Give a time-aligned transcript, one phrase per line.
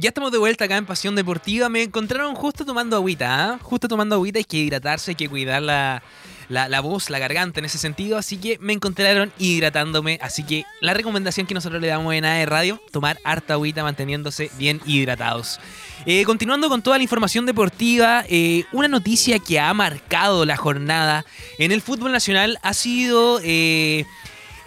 [0.00, 1.68] Ya estamos de vuelta acá en Pasión Deportiva.
[1.68, 3.58] Me encontraron justo tomando agüita, ¿ah?
[3.60, 4.38] Justo tomando agüita.
[4.38, 6.04] Hay que hidratarse, hay que cuidar la,
[6.48, 8.16] la, voz, la garganta en ese sentido.
[8.16, 10.20] Así que me encontraron hidratándome.
[10.22, 14.52] Así que la recomendación que nosotros le damos en AE Radio, tomar harta agüita manteniéndose
[14.56, 15.58] bien hidratados.
[16.06, 21.24] Eh, continuando con toda la información deportiva, eh, una noticia que ha marcado la jornada
[21.58, 23.40] en el fútbol nacional ha sido...
[23.42, 24.04] Eh,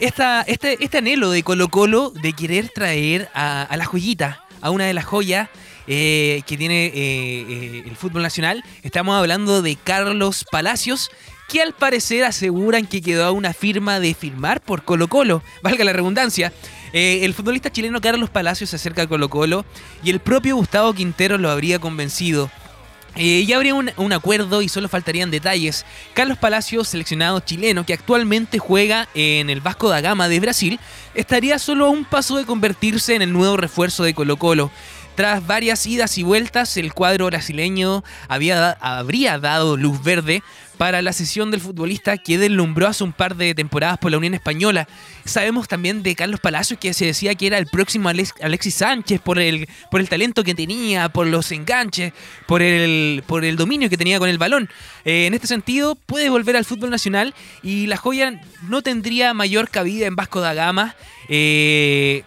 [0.01, 4.69] esta, este, este anhelo de Colo Colo de querer traer a, a la joyita, a
[4.69, 5.49] una de las joyas
[5.87, 8.63] eh, que tiene eh, eh, el fútbol nacional.
[8.83, 11.11] Estamos hablando de Carlos Palacios,
[11.49, 15.83] que al parecer aseguran que quedó a una firma de firmar por Colo Colo, valga
[15.83, 16.53] la redundancia.
[16.93, 19.65] el futbolista chileno Carlos Palacios se acerca a Colo Colo
[20.03, 22.49] y el propio Gustavo Quintero lo habría convencido.
[23.15, 25.85] Ya habría un, un, acuerdo y solo faltarían detalles.
[26.13, 30.79] Carlos Palacios, seleccionado chileno que actualmente juega en el Vasco da Gama de Brasil,
[31.13, 34.71] estaría solo a un paso de convertirse en el nuevo refuerzo de Colo Colo.
[35.15, 40.41] Tras varias idas y vueltas, el cuadro brasileño habría dado luz verde
[40.77, 44.33] para la sesión del futbolista que deslumbró hace un par de temporadas por la Unión
[44.33, 44.87] Española.
[45.25, 49.37] Sabemos también de Carlos Palacios que se decía que era el próximo Alexis Sánchez por
[49.37, 49.67] el,
[50.09, 52.13] talento que tenía, por los enganches,
[52.47, 54.69] por el, por el dominio que tenía con el balón.
[55.05, 59.69] Eh, en este sentido, puede volver al fútbol nacional y la joya no tendría mayor
[59.69, 60.95] cabida en Vasco da Gama.
[61.29, 62.23] Eh,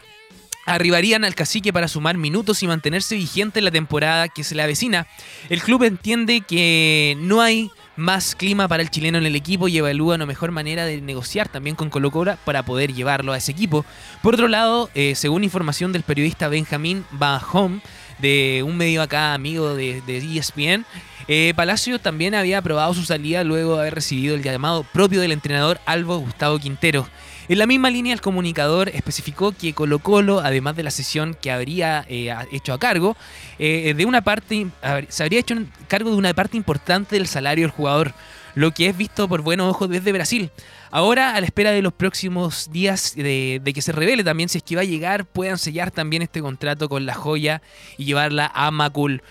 [0.66, 4.62] arribarían al cacique para sumar minutos y mantenerse vigente en la temporada que se le
[4.62, 5.06] avecina.
[5.48, 9.78] El club entiende que no hay más clima para el chileno en el equipo y
[9.78, 12.10] evalúa una mejor manera de negociar también con Colo
[12.44, 13.84] para poder llevarlo a ese equipo.
[14.22, 17.82] Por otro lado, eh, según información del periodista Benjamín Bajón,
[18.18, 20.84] de un medio acá amigo de, ESPN,
[21.26, 25.20] e eh, Palacio también había aprobado su salida luego de haber recibido el llamado propio
[25.20, 27.08] del entrenador Albo Gustavo Quintero.
[27.47, 31.50] En la misma línea, el comunicador especificó que Colo Colo, además de la sesión que
[31.50, 33.16] habría eh, hecho a cargo,
[33.59, 34.66] eh, de una parte,
[35.09, 35.54] se habría hecho
[35.87, 38.15] cargo de una parte importante del salario del jugador,
[38.54, 40.50] lo que es visto por buenos ojos desde Brasil.
[40.91, 44.59] Ahora, a la espera de los próximos días de, de, que se revele también si
[44.59, 47.60] es que va a llegar, puedan sellar también este contrato con la joya
[47.99, 49.22] y llevarla a Macul.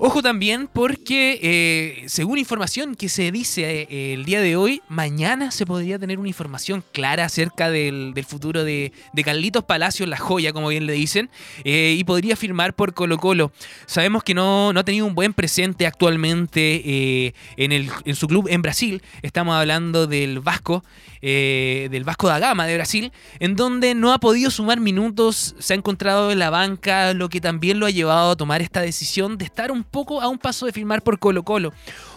[0.00, 5.50] Ojo también porque, eh, según información que se dice eh, el día de hoy, mañana
[5.50, 8.92] se podría tener una información clara acerca del, futuro de,
[9.24, 11.30] Carlitos Palacios, la joya, como bien le dicen,
[11.64, 13.50] eh, y podría firmar por Colo Colo.
[13.86, 18.46] Sabemos que no, no ha tenido un buen presente actualmente en, el, en su club
[18.48, 19.02] en Brasil.
[19.22, 20.84] Estamos hablando del Vasco.
[21.20, 25.76] Del Vasco da Gama de Brasil, en donde no ha podido sumar minutos, se ha
[25.76, 29.44] encontrado en la banca, lo que también lo ha llevado a tomar esta decisión de
[29.44, 31.72] estar un poco a un paso de firmar por Colo Colo.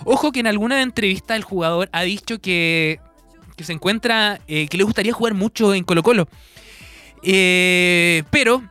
[0.06, 3.00] Ojo que en alguna entrevista el jugador ha dicho que,
[3.56, 6.28] que se encuentra, eh, que le gustaría jugar mucho en Colo Colo.
[7.24, 8.64] Eh, pero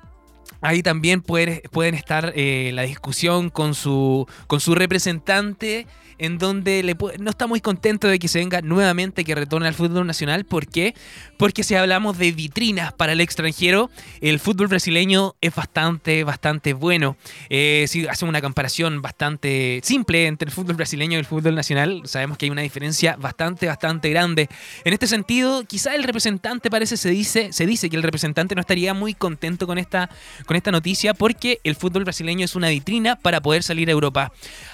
[0.60, 5.86] ahí también pueden estar la discusión con su, con su representante
[6.20, 10.06] en donde no está muy contento de que se venga nuevamente, que retorne al fútbol
[10.06, 10.44] nacional.
[10.44, 10.94] ¿Por qué?
[11.38, 17.16] Porque si hablamos de vitrinas para el extranjero, el fútbol brasileño es bastante, bastante bueno.
[17.48, 22.02] Eh, si hacemos una comparación bastante simple entre el fútbol brasileño y el fútbol nacional,
[22.04, 24.50] sabemos que hay una diferencia bastante, bastante grande.
[24.84, 28.60] En este sentido, quizá el representante parece, se dice, se dice que el representante no
[28.60, 30.10] estaría muy contento con esta,
[30.44, 34.32] con esta noticia porque el fútbol brasileño es una vitrina para poder salir a Europa.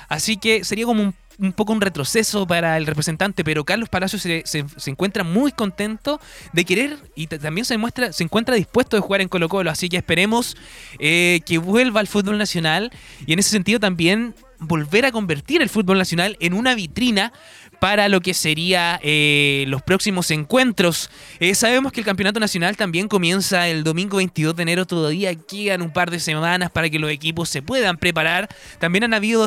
[0.08, 4.22] Así que sería como un un poco un retroceso para el representante, pero Carlos Palacios
[4.22, 6.20] se, se, encuentra muy contento
[6.52, 9.88] de querer y también se muestra, se encuentra dispuesto de jugar en Colo Colo, así
[9.88, 10.56] que esperemos
[10.98, 12.90] eh, que vuelva al fútbol nacional
[13.26, 17.32] y en ese sentido también volver a convertir el fútbol nacional en una vitrina
[17.78, 21.10] para lo que sería eh, los próximos encuentros.
[21.40, 25.82] Eh, sabemos que el Campeonato Nacional también comienza el domingo 22 de enero, todavía quedan
[25.82, 28.48] un par de semanas para que los equipos se puedan preparar.
[28.78, 29.46] También han habido,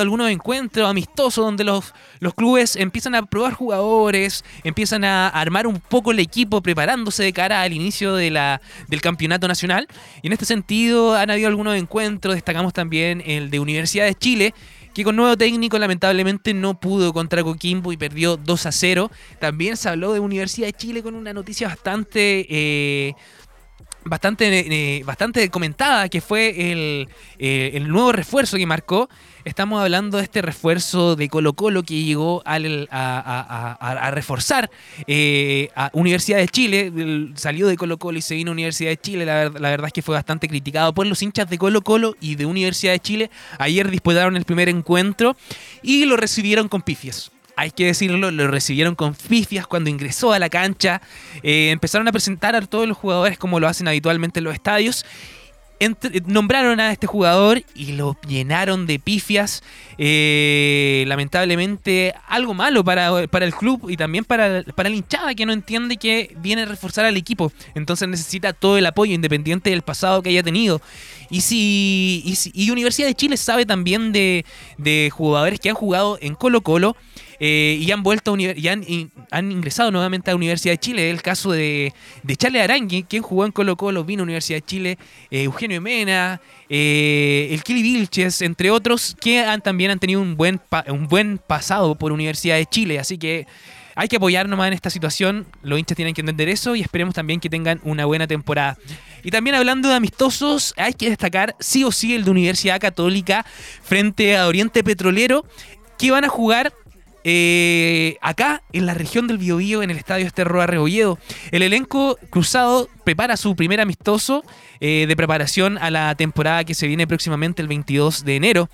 [0.00, 1.92] algunos encuentros amistosos donde los,
[2.34, 7.62] clubes empiezan a probar jugadores, empiezan a armar un poco el equipo preparándose de cara
[7.62, 9.86] al inicio del Campeonato Nacional.
[10.22, 14.54] Y en este sentido han habido algunos encuentros, destacamos también el de Universidad de Chile,
[14.94, 19.10] que con nuevo técnico lamentablemente no pudo contra Coquimbo y perdió 2 a 0.
[19.38, 22.46] También se habló de Universidad de Chile con una noticia bastante...
[22.48, 23.14] Eh,
[24.04, 27.08] bastante, eh, bastante comentada, que fue el,
[27.38, 29.10] eh, el, nuevo refuerzo que marcó
[29.44, 32.58] Estamos hablando de este refuerzo de Colo Colo que llegó a,
[34.10, 34.70] reforzar
[35.06, 36.92] eh, a Universidad de Chile.
[37.36, 39.24] Salió de Colo Colo y se vino a Universidad de Chile.
[39.24, 42.44] La, verdad es que fue bastante criticado por los hinchas de Colo Colo y de
[42.44, 43.30] Universidad de Chile.
[43.58, 45.36] Ayer disputaron el primer encuentro
[45.82, 50.38] y lo recibieron con pifias hay que decirlo, lo recibieron con pifias cuando ingresó a
[50.38, 51.02] la cancha.
[51.42, 55.04] Eh, empezaron a presentar a todos los jugadores como lo hacen habitualmente en los estadios
[56.26, 59.62] nombraron a este jugador y lo llenaron de pifias.
[59.96, 65.46] Eh, lamentablemente, algo malo para, para, el club y también para, para la hinchada que
[65.46, 67.52] no entiende que viene a reforzar al equipo.
[67.74, 70.80] Entonces necesita todo el apoyo, independiente del pasado que haya tenido.
[71.30, 74.44] Y si, y, Universidad de Chile sabe también de,
[74.78, 76.96] de jugadores que han jugado en Colo Colo.
[77.42, 78.84] Eh, y han vuelto y han,
[79.50, 81.10] ingresado nuevamente a la Universidad de Chile.
[81.10, 84.66] El caso de, de Charles Arangui, quien jugó en Colo Colo, vino a Universidad de
[84.66, 84.98] Chile,
[85.30, 90.60] eh, Eugenio Mena, eh, el Kili Vilches, entre otros, que también han tenido un buen,
[90.88, 92.98] un buen pasado por Universidad de Chile.
[92.98, 93.46] Así que
[93.94, 95.46] hay que apoyarnos más en esta situación.
[95.62, 98.76] Los hinchas tienen que entender eso y esperemos también que tengan una buena temporada.
[99.22, 103.46] Y también hablando de amistosos, hay que destacar sí o sí el de Universidad Católica
[103.82, 105.46] frente a Oriente Petrolero,
[105.98, 106.72] que van a jugar
[107.24, 111.18] eh, acá en la región del Biobío, en el estadio Esterroa Rebolledo.
[111.50, 114.44] El elenco cruzado prepara su primer amistoso
[114.80, 118.70] eh, de preparación a la temporada que se viene próximamente el 22 de enero.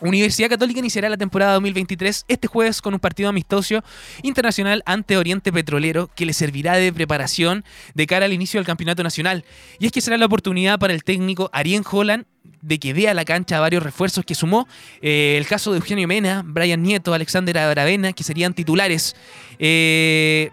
[0.00, 3.82] Universidad Católica iniciará la temporada 2023 este jueves con un partido amistoso
[4.22, 9.02] internacional ante Oriente Petrolero que le servirá de preparación de cara al inicio del campeonato
[9.02, 9.44] nacional.
[9.78, 12.26] Y es que será la oportunidad para el técnico Arien Holland
[12.66, 14.66] de que vea la cancha varios refuerzos que sumó.
[15.00, 19.14] Eh, el caso de Eugenio Mena, Brian Nieto, Alexander Aravena, que serían titulares.
[19.58, 20.50] Eh,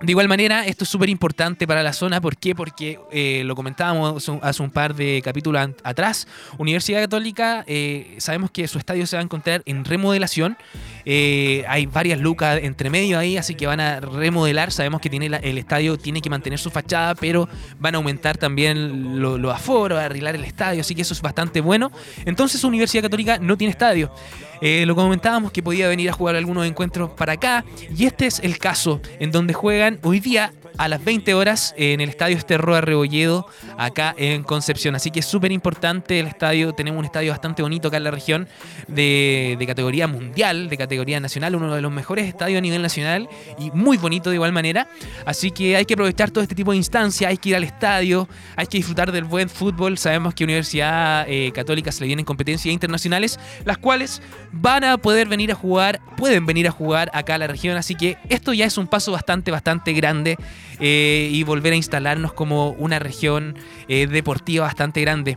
[0.00, 2.20] de igual manera, esto es súper importante para la zona.
[2.20, 2.54] ¿Por qué?
[2.54, 6.28] Porque eh, lo comentábamos hace un par de capítulos atrás.
[6.56, 10.56] Universidad Católica, eh, sabemos que su estadio se va a encontrar en remodelación.
[11.04, 14.70] Eh, hay varias lucas entre medio ahí, así que van a remodelar.
[14.70, 17.48] Sabemos que tiene el estadio tiene que mantener su fachada, pero
[17.80, 21.60] van a aumentar también los lo aforos, arreglar el estadio, así que eso es bastante
[21.60, 21.90] bueno.
[22.24, 24.12] Entonces, Universidad Católica no tiene estadio.
[24.60, 27.64] Eh, lo comentábamos que podía venir a jugar algunos encuentros para acá.
[27.96, 32.00] Y este es el caso en donde juegan hoy día a las 20 horas en
[32.00, 33.46] el estadio Esterroa Rebolledo,
[33.76, 34.94] acá en Concepción.
[34.94, 36.72] Así que es súper importante el estadio.
[36.72, 38.48] Tenemos un estadio bastante bonito acá en la región,
[38.86, 43.28] de, de, categoría mundial, de categoría nacional, uno de los mejores estadios a nivel nacional
[43.58, 44.88] y muy bonito de igual manera.
[45.26, 48.28] Así que hay que aprovechar todo este tipo de instancias, hay que ir al estadio,
[48.54, 49.98] hay que disfrutar del buen fútbol.
[49.98, 54.22] Sabemos que Universidad eh, Católica se le vienen competencias internacionales, las cuales
[54.52, 57.76] van a poder venir a jugar, pueden venir a jugar acá a la región.
[57.76, 60.38] Así que esto ya es un paso bastante, bastante grande
[60.80, 63.56] eh, y volver a instalarnos como una región
[63.88, 65.36] eh, deportiva bastante grande.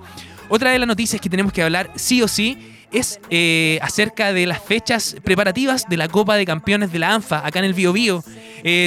[0.50, 2.58] Otra de las noticias que tenemos que hablar sí o sí
[2.92, 7.46] es eh, acerca de las fechas preparativas de la Copa de Campeones de la ANFA
[7.46, 8.22] acá en el Bio Bio.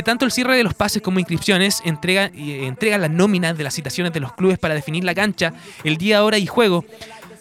[0.04, 4.12] tanto el cierre de los pases como inscripciones entregan, entregan las nóminas de las citaciones
[4.12, 5.54] de los clubes para definir la cancha,
[5.84, 6.84] el día, hora y juego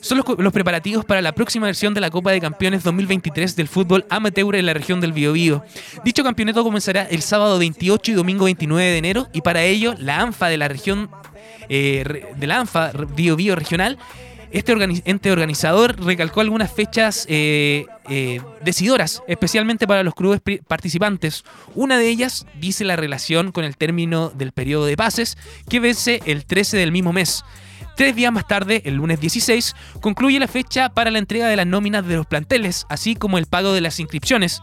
[0.04, 4.06] son los, preparativos para la próxima versión de la Copa de Campeones 2023 del fútbol
[4.10, 5.64] amateur en la región del Biobío.
[6.04, 10.20] Dicho campeonato comenzará el sábado 28 y domingo 29 de enero y para ello la
[10.20, 11.10] ANFA de la región
[11.70, 13.98] eh, de la ANFA Biobío regional
[14.54, 14.72] este
[15.06, 21.44] ente organizador recalcó algunas fechas eh, eh, decidoras, especialmente para los clubes participantes.
[21.74, 26.22] Una de ellas dice la relación con el término del periodo de pases, que vence
[26.28, 27.44] el 13 del mismo mes.
[27.96, 31.68] Tres días más tarde, el lunes 16, concluye la fecha para la entrega de las
[31.68, 34.62] nóminas de los planteles, así como el pago de las inscripciones.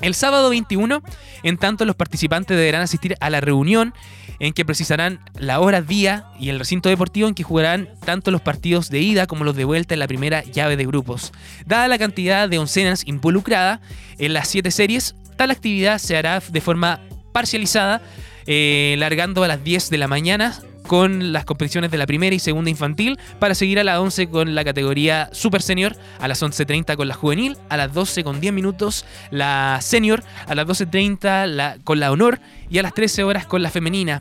[0.00, 1.02] El sábado 21,
[1.44, 3.94] en tanto, los participantes deberán asistir a la reunión
[4.40, 8.40] en que precisarán la hora, día y el recinto deportivo en que jugarán tanto los
[8.40, 11.32] partidos de ida como los de vuelta en la primera llave de grupos.
[11.64, 13.80] Dada la cantidad de oncenas involucrada
[14.18, 17.00] en las siete series, tal actividad se hará de forma
[17.32, 18.02] parcializada,
[18.46, 22.38] eh, largando a las 10 de la mañana con las competiciones de la primera y
[22.38, 26.96] segunda infantil para seguir a las 11 con la categoría Super Senior, a las 11.30
[26.96, 31.78] con la juvenil, a las 12 con 10 minutos la senior, a las 12.30 la,
[31.84, 34.20] con la honor y a las 13 horas con la femenina.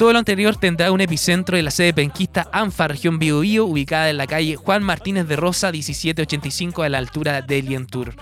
[0.00, 4.16] Todo lo anterior tendrá un epicentro en la sede penquista ANFA Región Biobío, ubicada en
[4.16, 8.14] la calle Juan Martínez de Rosa, 1785, a la altura de Lientur.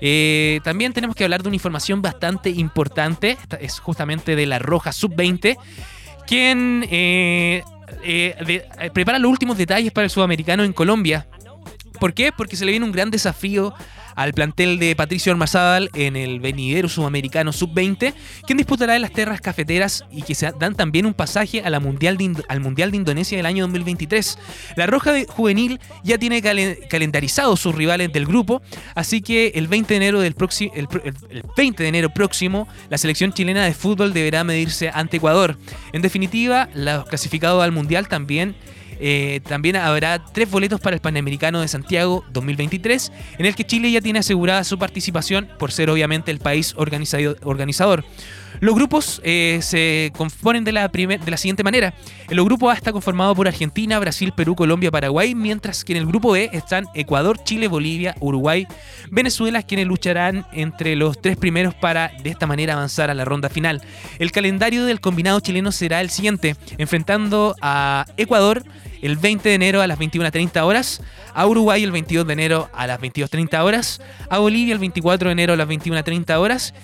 [0.00, 4.92] Eh, también tenemos que hablar de una información bastante importante, es justamente de la Roja
[4.92, 5.56] Sub-20,
[6.26, 7.62] quien eh,
[8.02, 8.34] eh,
[8.78, 11.26] eh, prepara los últimos detalles para el sudamericano en Colombia.
[12.00, 12.32] ¿Por qué?
[12.36, 13.74] Porque se le viene un gran desafío
[14.16, 18.14] al plantel de Patricio Armazábal en el venidero sudamericano sub-20,
[18.46, 21.80] quien disputará en las tierras cafeteras y que se dan también un pasaje a la
[21.80, 22.18] mundial
[22.48, 24.38] al Mundial de Indonesia del año 2023.
[24.76, 28.62] La Roja Juvenil ya tiene calendarizado sus rivales del grupo,
[28.94, 30.34] así que el 20 de enero del
[30.74, 30.88] el,
[31.56, 35.56] 20 de enero próximo la selección chilena de fútbol deberá medirse ante Ecuador.
[35.92, 38.54] En definitiva, los clasificados al Mundial también
[39.06, 43.90] eh, también habrá tres boletos para el Panamericano de Santiago 2023, en el que Chile
[43.90, 48.02] ya tiene asegurada su participación por ser obviamente el país organizador.
[48.60, 51.94] Los grupos eh, se componen de la, de la siguiente manera.
[52.28, 56.06] El grupo A está conformado por Argentina, Brasil, Perú, Colombia, Paraguay, mientras que en el
[56.06, 58.66] grupo B están Ecuador, Chile, Bolivia, Uruguay,
[59.10, 63.48] Venezuela, quienes lucharán entre los tres primeros para de esta manera avanzar a la ronda
[63.48, 63.82] final.
[64.18, 68.64] El calendario del combinado chileno será el siguiente, enfrentando a Ecuador
[69.02, 71.02] el 20 de enero a las 21.30 horas,
[71.34, 75.32] a Uruguay el 22 de enero a las 22.30 horas, a Bolivia el 24 de
[75.32, 76.74] enero a las 21.30 horas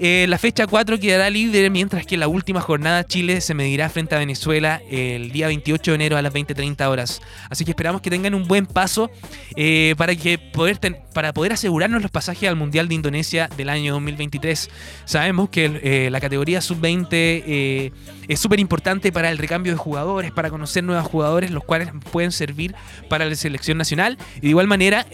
[0.00, 4.14] eh, la fecha 4 quedará libre, mientras que la última jornada Chile se medirá frente
[4.14, 7.20] a Venezuela el día 28 de enero a las 20.30 horas.
[7.50, 9.10] Así que esperamos que tengan un buen paso
[9.56, 10.78] eh, para, que poder
[11.12, 14.70] para poder asegurarnos los pasajes al Mundial de Indonesia del año 2023.
[15.04, 17.92] Sabemos que eh, la categoría sub-20
[18.28, 22.30] es súper importante para el recambio de jugadores, para conocer nuevos jugadores, los cuales pueden
[22.30, 22.74] servir
[23.08, 25.06] para la selección nacional y de igual manera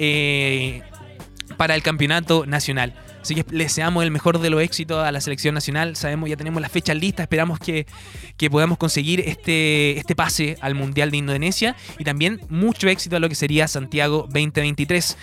[1.56, 2.94] para el campeonato nacional.
[3.24, 5.96] Así que le deseamos el mejor de los éxitos a la selección nacional.
[5.96, 7.22] Sabemos, ya tenemos la fecha lista.
[7.22, 7.86] Esperamos que,
[8.50, 11.74] podamos conseguir este, este pase al Mundial de Indonesia.
[11.98, 15.16] Y también mucho éxito a lo que sería Santiago 2023.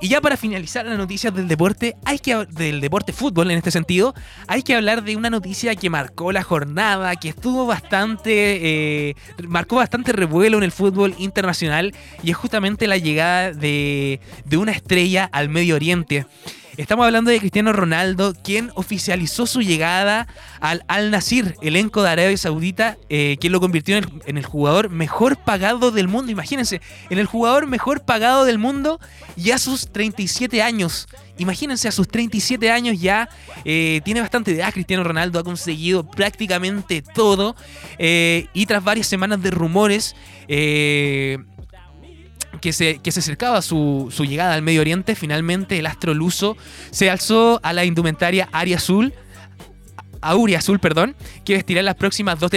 [0.00, 3.72] Y ya para finalizar las noticias del deporte, hay que del deporte fútbol en este
[3.72, 4.14] sentido,
[4.46, 9.14] hay que hablar de una noticia que marcó la jornada, que estuvo bastante, eh,
[9.46, 14.72] marcó bastante revuelo en el fútbol internacional y es justamente la llegada de, de una
[14.72, 16.24] estrella al Medio Oriente.
[16.80, 20.26] Estamos hablando de Cristiano Ronaldo, quien oficializó su llegada
[20.60, 25.36] al Al Nasir, elenco de Arabia Saudita, eh, quien lo convirtió en el, jugador mejor
[25.36, 26.32] pagado del mundo.
[26.32, 28.98] Imagínense, en el jugador mejor pagado del mundo
[29.36, 31.06] y a sus 37 años.
[31.36, 33.28] Imagínense, a sus 37 años ya
[33.66, 34.72] eh, tiene bastante edad.
[34.72, 37.56] Cristiano Ronaldo ha conseguido prácticamente todo.
[37.98, 40.16] Eh, y tras varias semanas de rumores,
[42.60, 46.56] que se, que se acercaba su, su llegada al Medio Oriente, finalmente el astro luso
[46.90, 49.12] se alzó a la indumentaria Aria Azul,
[50.22, 52.50] Auria Azul, perdón, que vestirá las próximas dos,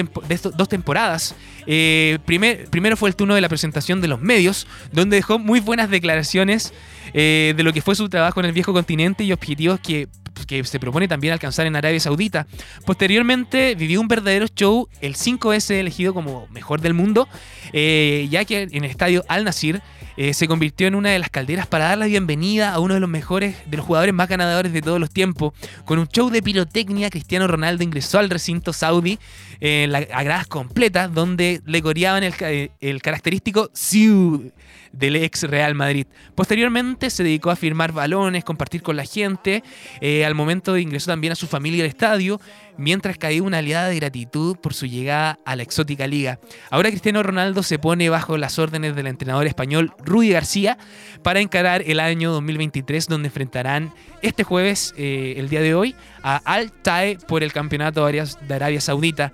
[0.55, 1.35] dos temporadas.
[1.65, 5.89] Eh, primero fue el turno de la presentación de los medios, donde dejó muy buenas
[5.89, 6.73] declaraciones
[7.13, 10.07] eh, de lo que fue su trabajo en el viejo continente y objetivos que
[10.47, 12.47] que se propone también alcanzar en Arabia Saudita.
[12.85, 17.27] Posteriormente vivió un verdadero show, el 5S elegido como mejor del mundo,
[17.71, 19.81] eh, ya que en el estadio Al Nasir
[20.15, 22.99] eh, se convirtió en una de las calderas para dar la bienvenida a uno de
[22.99, 25.53] los mejores, de los jugadores más ganadores de todos los tiempos.
[25.85, 29.17] Con un show de pirotecnia, Cristiano Ronaldo ingresó al recinto saudí
[29.59, 34.51] en la, a gradas completas, donde le coreaban el, eh, el característico Siu
[34.93, 36.07] del ex Real Madrid.
[36.35, 39.63] Posteriormente se dedicó a firmar balones, compartir con la gente.
[39.99, 42.39] Eh, al momento ingresó también a su familia al estadio,
[42.77, 46.39] mientras caía una aliada de gratitud por su llegada a la exótica liga.
[46.69, 50.77] Ahora Cristiano Ronaldo se pone bajo las órdenes del entrenador español Rudy García
[51.23, 56.37] para encarar el año 2023, donde enfrentarán este jueves, eh, el día de hoy, a
[56.37, 59.33] Al Tae por el campeonato de Arabia Saudita.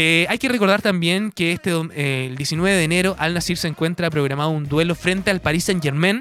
[0.00, 3.66] Eh, hay que recordar también que este, eh, el 19 de enero Al Nasir se
[3.66, 6.20] encuentra programado un duelo frente al Paris Saint Germain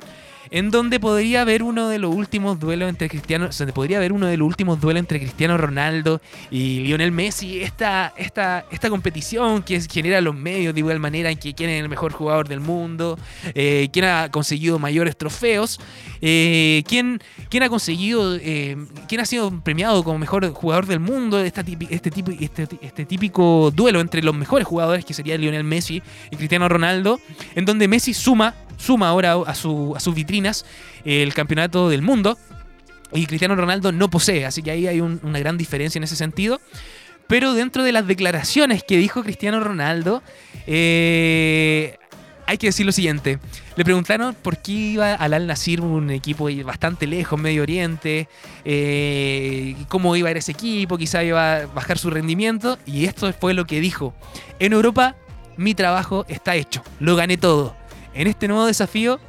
[0.51, 4.27] en donde podría haber uno de los últimos duelos entre Cristiano, se podría haber uno
[4.27, 9.79] de los últimos duelos entre Cristiano Ronaldo y Lionel Messi, esta, esta, esta competición que
[9.81, 13.17] genera los medios de igual manera en que quién es el mejor jugador del mundo,
[13.53, 15.79] eh, quién ha conseguido mayores trofeos,
[16.21, 18.77] eh, quién, quién, ha conseguido, eh,
[19.07, 24.01] quién ha sido premiado como mejor jugador del mundo, este, este, este, este típico duelo
[24.01, 26.01] entre los mejores jugadores que sería Lionel Messi
[26.31, 27.19] y Cristiano Ronaldo,
[27.55, 30.65] en donde Messi suma suma ahora a, su, a sus vitrinas
[31.03, 32.37] el campeonato del mundo
[33.13, 36.59] y Cristiano Ronaldo no posee, así que ahí hay una gran diferencia en ese sentido.
[37.27, 40.23] Pero dentro de las declaraciones que dijo Cristiano Ronaldo,
[40.65, 41.97] eh,
[42.45, 43.39] hay que decir lo siguiente.
[43.75, 48.29] Le preguntaron por qué iba al Al Nasir, un equipo bastante lejos, Medio Oriente,
[48.63, 52.77] eh, cómo iba a ir ese equipo, quizá iba a bajar su rendimiento.
[52.85, 54.13] Y esto fue lo que dijo.
[54.59, 55.15] En Europa
[55.57, 57.75] mi trabajo está hecho, lo gané todo
[58.17, 59.19] en este nuevo desafío,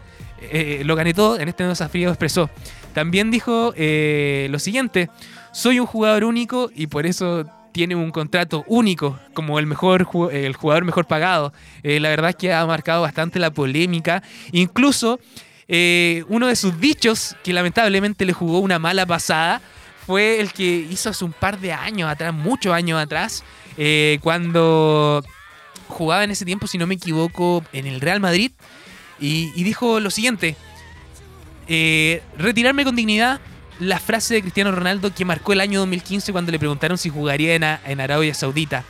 [0.41, 2.51] eh, lo gané todo, en este nuevo desafío expresó.
[2.95, 5.11] También dijo eh, lo siguiente,
[5.53, 10.57] soy un jugador único y por eso tiene un contrato único como el mejor el
[10.57, 11.53] jugador mejor pagado.
[11.83, 14.23] Eh, la verdad es que ha marcado bastante la polémica.
[14.53, 15.21] Incluso
[15.69, 19.61] uno de sus dichos, que lamentablemente le jugó una mala pasada,
[20.07, 23.45] fue el que hizo hace un par de años atrás, muchos años atrás,
[24.23, 25.23] cuando
[25.89, 28.53] jugaba en ese tiempo, si no me equivoco, en el Real Madrid.
[29.21, 30.57] Y, dijo lo siguiente.
[31.67, 33.41] Eh, retirarme con dignidad,
[33.79, 37.55] la frase de Cristiano Ronaldo que marcó el año 2015 cuando le preguntaron si jugaría
[37.55, 38.85] en, Arabia Saudita.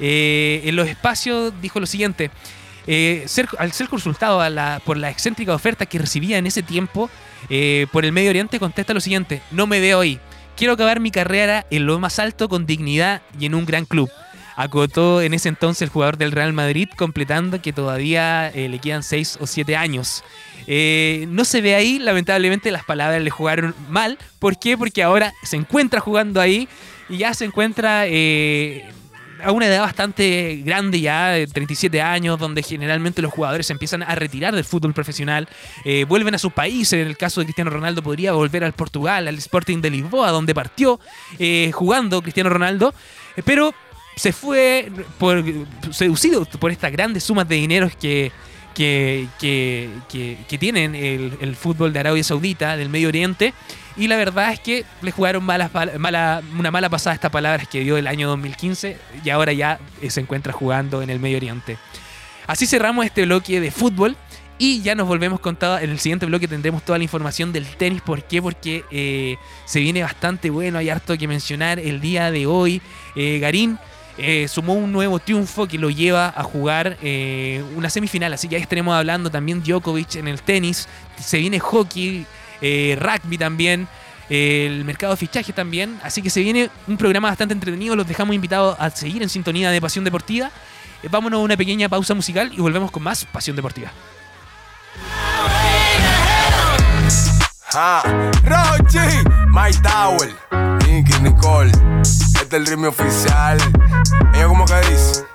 [0.00, 2.30] Eh, en los espacios dijo lo siguiente.
[2.86, 3.26] eh,
[3.58, 4.42] al ser consultado
[4.84, 7.08] por la excéntrica oferta que recibía en ese tiempo
[7.92, 10.18] por el Medio Oriente, contesta lo siguiente, no me veo ahí.
[10.56, 14.10] Quiero acabar mi carrera en lo más alto con dignidad y en un gran club.
[14.56, 19.02] Acotó en ese entonces el jugador del Real Madrid, completando que todavía eh, le quedan
[19.02, 20.22] 6 o 7 años.
[20.66, 24.18] no se ve ahí, lamentablemente las palabras le jugaron mal.
[24.38, 24.78] ¿Por qué?
[24.78, 26.68] Porque ahora se encuentra jugando ahí
[27.08, 28.06] y ya se encuentra
[29.44, 34.14] a una edad bastante grande ya, de 37 años, donde generalmente los jugadores empiezan a
[34.14, 35.48] retirar del fútbol profesional,
[35.84, 39.28] eh, vuelven a sus países, en el caso de Cristiano Ronaldo podría volver al Portugal,
[39.28, 40.98] al Sporting de Lisboa, donde partió
[41.38, 42.94] eh, jugando Cristiano Ronaldo,
[43.36, 43.74] eh, pero
[44.16, 45.42] se fue por,
[45.90, 48.30] seducido por estas grandes sumas de dinero que,
[48.74, 53.54] que, que, tienen el, fútbol de Arabia Saudita, del Medio Oriente,
[53.96, 57.80] y la verdad es que le jugaron malas, mala, una mala pasada estas palabras que
[57.80, 61.78] dio el año 2015 y ahora ya eh, se encuentra jugando en el Medio Oriente.
[62.46, 64.16] Así cerramos este bloque de fútbol.
[64.56, 65.78] Y ya nos volvemos con todo.
[65.80, 68.02] En el siguiente bloque tendremos toda la información del tenis.
[68.02, 68.40] ¿Por qué?
[68.40, 70.78] Porque eh, se viene bastante bueno.
[70.78, 72.80] Hay harto que mencionar el día de hoy.
[73.16, 73.78] Eh, Garín
[74.48, 76.96] sumó un nuevo triunfo que lo lleva a jugar
[77.76, 78.32] una semifinal.
[78.32, 80.88] Así que ahí estaremos hablando también Djokovic en el tenis.
[81.18, 82.26] Se viene hockey.
[82.66, 83.86] Eh, rugby también,
[84.30, 86.00] el mercado de fichaje también.
[86.02, 87.94] Así que se viene un programa bastante entretenido.
[87.94, 90.50] Los dejamos invitados a seguir en sintonía de Pasión Deportiva.
[91.02, 93.92] Eh, vámonos a una pequeña pausa musical y volvemos con más Pasión Deportiva.
[97.76, 98.02] Ah,
[99.48, 100.34] My Tower,
[100.94, 101.72] Nicky, Nicole,
[102.02, 103.58] este es el ritmo oficial.
[104.32, 105.33] Ella como que dice.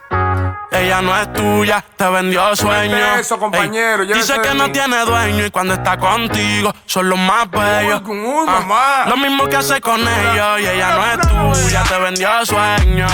[0.72, 2.96] Ella no es tuya, te vendió sueño.
[3.20, 4.06] Eso, compañero.
[4.06, 8.02] dice que no tiene dueño y cuando está contigo son los más bellos.
[8.48, 13.08] Ah, lo mismo que hace con ellos y ella no es tuya, te vendió sueño.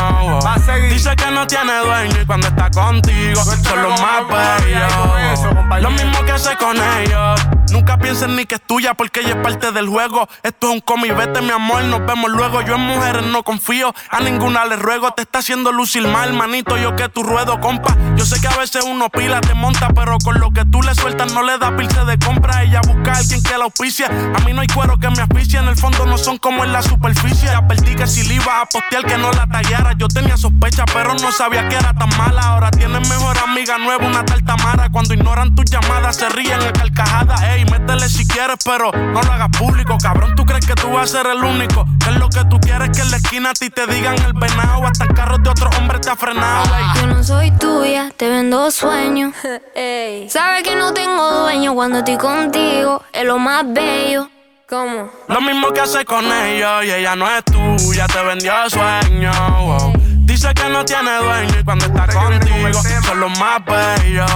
[0.90, 5.82] Dice que no tiene dueño y cuando está contigo son los más bellos.
[5.82, 7.42] Lo mismo que hace con ellos.
[7.72, 10.28] Nunca pienses ni que es tuya porque ella es parte del juego.
[10.44, 12.62] Esto es un cómic, vete mi amor, nos vemos luego.
[12.62, 15.12] Yo en mujeres no confío, a ninguna le ruego.
[15.12, 17.94] Te está haciendo lucir mal, manito, yo que tu ruedo, compa.
[18.16, 20.96] Yo sé que a veces uno pila te monta, pero con lo que tú le
[20.96, 22.64] sueltas no le da pilce de compra.
[22.64, 24.06] Ella busca a alguien que la auspicie.
[24.06, 26.72] A mí no hay cuero que me asfixie, en el fondo no son como en
[26.72, 27.50] la superficie.
[27.50, 29.92] Advertí que si le iba a postear que no la tallara.
[29.98, 32.42] Yo tenía sospecha, pero no sabía que era tan mala.
[32.42, 34.90] Ahora tienes mejor amiga nueva, una tal Tamara.
[34.90, 37.42] Cuando ignoran tus llamadas, se ríen a carcajadas.
[37.42, 39.98] Ey, métele si quieres, pero no lo hagas público.
[40.02, 41.86] Cabrón, tú crees que tú vas a ser el único.
[42.00, 44.32] Que es lo que tú quieres que en la esquina a ti te digan el
[44.32, 44.88] venado.
[44.88, 46.64] Hasta el carro de otro hombre te ha frenado.
[46.96, 49.34] Yo no soy tuya, te vendo sueños.
[50.30, 53.04] Sabes que no tengo dueño cuando estoy contigo.
[53.14, 54.30] Es lo más bello.
[54.68, 55.10] ¿Cómo?
[55.28, 59.94] Lo mismo que hace con ellos y ella no es tuya, te vendió sueños.
[60.26, 64.32] Dice que no tiene dueño y cuando está contigo son los más bellos.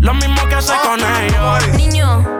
[0.00, 1.68] Lo mismo que hace con ellos.
[1.76, 2.39] Niño,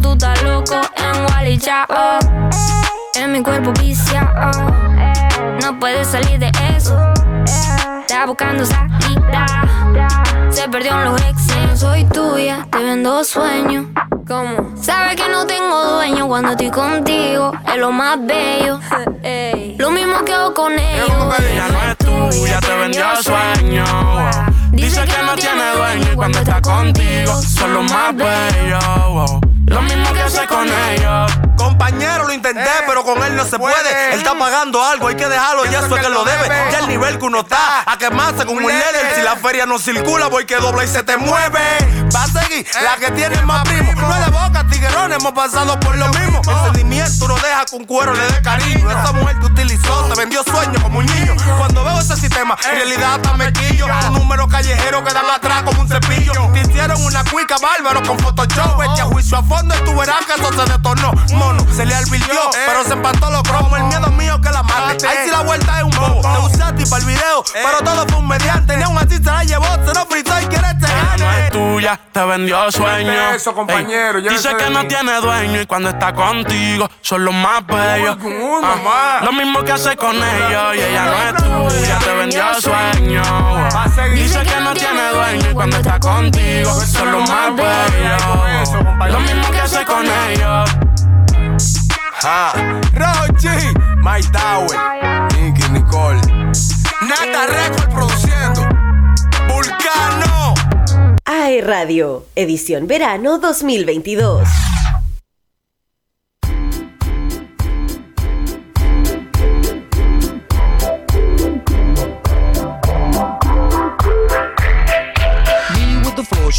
[0.00, 1.86] Tú estás loco en Wally Chao.
[3.14, 4.50] En mi cuerpo viciado,
[5.62, 6.96] no puedes salir de eso
[8.00, 9.46] Está buscando salida.
[10.50, 11.80] Se perdió en los exes.
[11.80, 13.86] Soy tuya, te vendo sueños.
[14.26, 14.74] ¿Cómo?
[14.80, 17.52] Sabes que no tengo dueño cuando estoy contigo.
[17.66, 18.80] Es lo más bello.
[19.78, 21.10] Lo mismo que hago con ellos.
[21.52, 21.96] Ella no es
[22.32, 23.88] tuya, te vendió sueños.
[24.72, 29.49] Dice que no tiene dueño y cuando está contigo son los más bellos.
[29.66, 31.32] Lo mismo que hace con ellos.
[31.56, 34.12] Compañero, lo intenté, eh, pero con él no se puede.
[34.12, 36.48] Él está pagando algo, hay que dejarlo, y eso es que lo debe.
[36.72, 39.14] Ya el nivel que uno está, a quemarse con un líder.
[39.14, 41.60] Si la feria no circula, voy que dobla y se te mueve.
[42.14, 43.92] Va a seguir eh, la que tiene más primo.
[43.92, 44.19] No
[45.32, 46.40] pasado por lo mismo.
[46.48, 48.90] El sentimiento no deja con cuero le dé cariño.
[48.90, 51.34] Esa mujer te utilizó, te vendió sueños como un niño.
[51.58, 53.86] Cuando veo ese sistema, en realidad hasta me quillo.
[53.86, 56.32] Un número callejero que dan atrás como un cepillo.
[56.52, 58.82] Te hicieron una cuica bárbaro con Photoshop.
[58.82, 61.12] Echa juicio a fondo y tú verás que eso se detornó.
[61.34, 63.78] Mono, se le advirtió, pero se empató los cromos.
[63.78, 65.06] El miedo mío que la mate.
[65.06, 66.20] Ahí sí la vuelta es un bobo.
[66.20, 68.76] Te usé a ti para el video, pero todo fue un mediante.
[68.76, 71.24] Ni aún así se la llevó, se lo fritó y quiere te gane.
[71.24, 73.30] No es tuya, te vendió sueño.
[73.34, 74.20] Eso, compañero.
[74.20, 78.16] dice que no tiene dueño y cuando está contigo son los más bellos.
[78.62, 83.22] Ah, lo mismo que hace con ellos y ella no es tuya, te vendió sueño.
[84.14, 86.70] Dice que no tiene dueño cuando está contigo.
[86.80, 89.12] Son los más bellos.
[89.12, 90.70] Lo mismo que hace con ellos.
[92.22, 92.52] Ah,
[92.92, 93.48] Rochi,
[94.02, 94.78] My Tower,
[95.34, 96.20] Nicky Nicole,
[97.08, 98.68] Nata Record produciendo,
[99.48, 100.54] Vulcano.
[101.24, 104.46] AE Radio, edición verano 2022.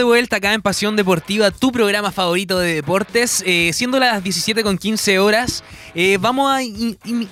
[0.00, 3.44] De vuelta acá en Pasión Deportiva, tu programa favorito de deportes.
[3.44, 5.62] Eh, siendo las 17 con 15 horas,
[5.94, 6.60] eh, vamos a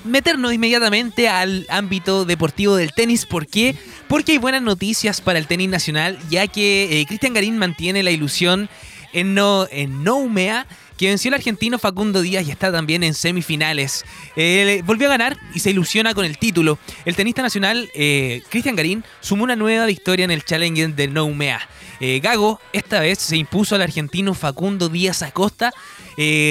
[0.05, 3.25] meternos inmediatamente al ámbito deportivo del tenis.
[3.25, 3.75] ¿Por qué?
[4.07, 8.11] Porque hay buenas noticias para el tenis nacional, ya que eh, Cristian Garín mantiene la
[8.11, 8.69] ilusión
[9.15, 10.67] en, no, en Noumea,
[10.99, 14.05] que venció al argentino Facundo Díaz y está también en semifinales.
[14.37, 16.79] Eh, volvió a ganar y se ilusiona con el título.
[17.05, 21.61] El tenista nacional eh, Cristian Garín sumó una nueva victoria en el Challenger de Noumea.
[22.01, 25.73] Eh, Gago esta vez se impuso al argentino Facundo Díaz Acosta,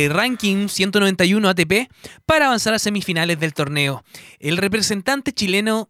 [0.10, 1.90] ranking 191 ATP,
[2.26, 4.04] para avanzar a semifinales del torneo.
[4.40, 5.90] El representante chileno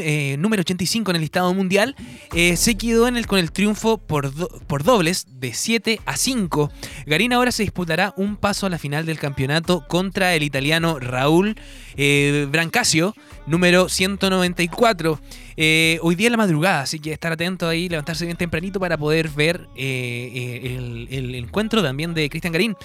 [0.00, 1.96] eh, número 85 en el listado mundial
[2.34, 4.32] eh, se quedó en el, con el triunfo por,
[4.66, 6.70] por dobles de 7 a 5.
[7.06, 11.56] Garín ahora se disputará un paso a la final del campeonato contra el italiano Raúl
[11.96, 13.14] eh, Brancasio,
[13.46, 15.20] número 194.
[15.62, 18.96] Eh, hoy día en la madrugada, así que estar atento ahí, levantarse bien tempranito para
[18.96, 22.76] poder ver eh, eh, el, el encuentro también de Cristian Garín.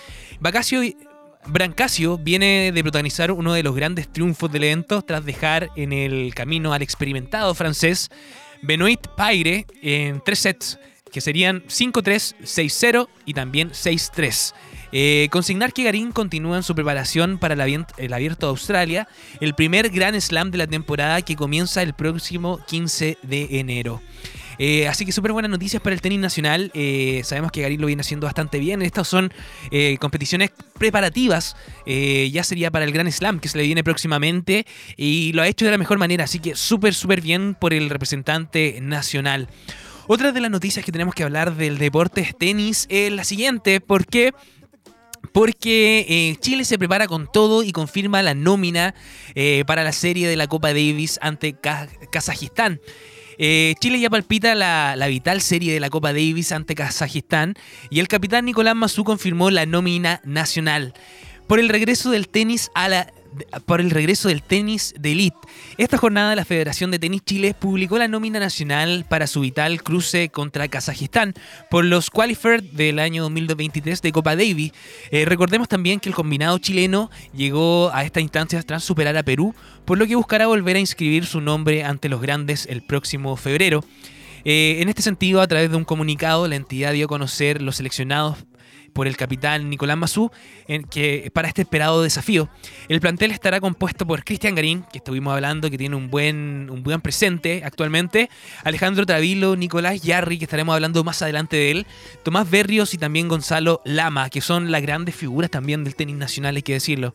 [0.41, 0.81] Bacasio
[1.47, 6.33] Brancasio viene de protagonizar uno de los grandes triunfos del evento tras dejar en el
[6.33, 8.09] camino al experimentado francés
[8.61, 10.79] Benoit Paire en tres sets,
[11.11, 14.53] que serían 5-3, 6-0 y también 6-3.
[14.91, 19.07] Eh, consignar que Garín continúa en su preparación para el, Abierto de Australia,
[19.39, 24.01] el primer Grand Slam de la temporada que comienza el próximo 15 de enero.
[24.57, 26.71] Eh, así que súper buenas noticias para el tenis nacional.
[26.73, 28.81] Eh, sabemos que Garín lo viene haciendo bastante bien.
[28.81, 29.33] Estas son
[29.71, 31.55] eh, competiciones preparativas.
[31.85, 34.65] Ya sería para el Gran Slam que se le viene próximamente.
[34.97, 36.23] Y lo ha hecho de la mejor manera.
[36.23, 39.49] Así que súper, súper bien por el representante nacional.
[40.07, 43.81] Otra de las noticias que tenemos que hablar del deporte es tenis es la siguiente.
[43.81, 44.33] Porque
[46.07, 48.95] eh, Chile se prepara con todo y confirma la nómina
[49.65, 52.79] para la serie de la Copa Davis ante Ka- Kazajistán.
[53.37, 57.55] Eh, Chile ya palpita la, la vital serie de la Copa Davis ante Kazajistán
[57.89, 60.93] y el capitán Nicolás Mazú confirmó la nómina nacional.
[61.47, 63.13] Por el regreso del tenis a la
[63.65, 65.37] por el regreso del tenis de elite.
[65.77, 70.29] Esta jornada la Federación de Tenis Chile publicó la nómina nacional para su vital cruce
[70.29, 71.33] contra Kazajistán
[71.69, 74.71] por los qualifiers del año 2023 de Copa Davis.
[75.11, 79.55] Eh, recordemos también que el combinado chileno llegó a esta instancia tras superar a Perú,
[79.85, 83.83] por lo que buscará volver a inscribir su nombre ante los grandes el próximo febrero.
[84.43, 87.77] Eh, en este sentido, a través de un comunicado, la entidad dio a conocer los
[87.77, 88.37] seleccionados
[88.95, 90.31] por el capitán Nicolás Mazú
[90.69, 92.49] en que para este esperado desafío.
[92.87, 96.81] El plantel estará compuesto por Cristian Garín, que estuvimos hablando, que tiene un buen, un
[96.81, 98.29] buen presente actualmente,
[98.63, 101.87] Alejandro Travilo, Nicolás Yarri, que estaremos hablando más adelante de él,
[102.23, 106.55] Tomás Berrios y también Gonzalo Lama, que son las grandes figuras también del tenis nacional,
[106.55, 107.13] hay que decirlo.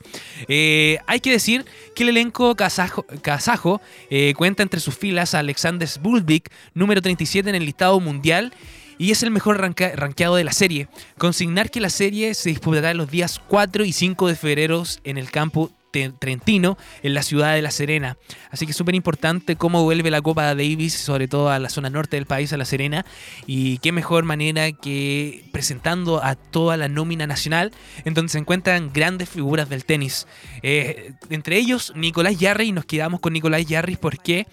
[0.48, 1.64] Eh, hay que decir
[1.94, 7.48] que el elenco kazajo, kazajo, eh, cuenta entre sus filas a Alexander Bulvik, número 37
[7.48, 8.52] en el listado mundial,
[9.00, 10.86] y es el mejor rankeado de la serie.
[11.16, 15.30] Consignar que la serie se disputará los días 4 y 5 de febrero en el
[15.30, 18.18] campo Trentino, en la ciudad de La Serena.
[18.50, 22.16] Así que súper importante cómo vuelve la Copa Davis, sobre todo a la zona norte
[22.18, 23.06] del país, a La Serena.
[23.46, 27.72] Y qué mejor manera que presentando a toda la nómina nacional,
[28.04, 30.26] en donde se encuentran grandes figuras del tenis.
[30.62, 34.46] Eh, entre ellos, Nicolás Yarri, y nos quedamos con Nicolás Yarri, ¿por qué?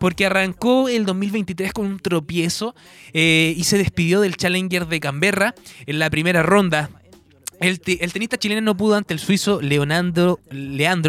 [0.00, 2.74] Porque arrancó el 2023 con un tropiezo
[3.12, 6.88] eh, y se despidió del Challenger de Canberra en la primera ronda.
[7.60, 10.40] El, te- el tenista chileno no pudo ante el suizo Leandro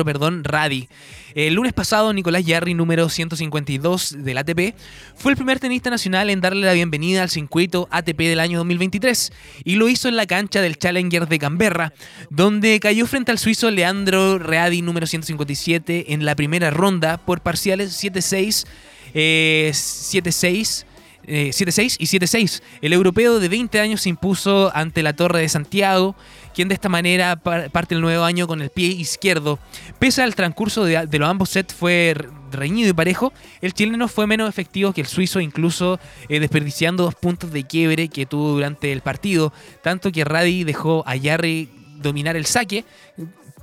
[0.05, 0.87] perdón, Radi.
[1.33, 4.75] El lunes pasado, Nicolás Yarri, número 152 del ATP,
[5.15, 9.31] fue el primer tenista nacional en darle la bienvenida al circuito ATP del año 2023
[9.63, 11.93] y lo hizo en la cancha del Challenger de Canberra,
[12.29, 17.97] donde cayó frente al suizo Leandro Readi, número 157, en la primera ronda por parciales
[18.03, 18.65] 7-6,
[19.13, 20.85] eh, 7-6.
[21.27, 22.61] eh, 7-6 y 7-6.
[22.81, 26.15] El europeo de 20 años se impuso ante la Torre de Santiago,
[26.53, 29.59] quien de esta manera par- parte el nuevo año con el pie izquierdo.
[29.99, 34.27] Pese al transcurso de, los ambos sets fue re- reñido y parejo, el chileno fue
[34.27, 38.91] menos efectivo que el suizo, incluso eh, desperdiciando dos puntos de quiebre que tuvo durante
[38.91, 42.83] el partido, tanto que Radi dejó a Yarri dominar el saque,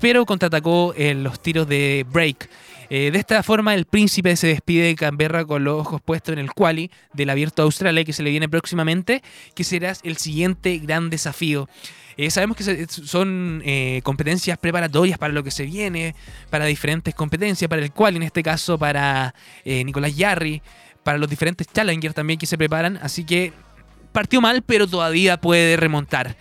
[0.01, 2.49] pero contraatacó en los tiros de break.
[2.91, 6.39] Eh, de esta forma, el príncipe se despide de Canberra con los ojos puestos en
[6.39, 9.23] el quali del Abierto Australia que se le viene próximamente,
[9.55, 11.69] que será el siguiente gran desafío.
[12.21, 16.17] Eh, sabemos que son eh, competencias preparatorias para lo que se viene,
[16.51, 20.61] para diferentes competencias, para el quali, en este caso para eh, Nicolás Yarri,
[21.05, 23.53] para los diferentes challengers también que se preparan, así que
[24.11, 26.37] partió mal, pero todavía puede remontar.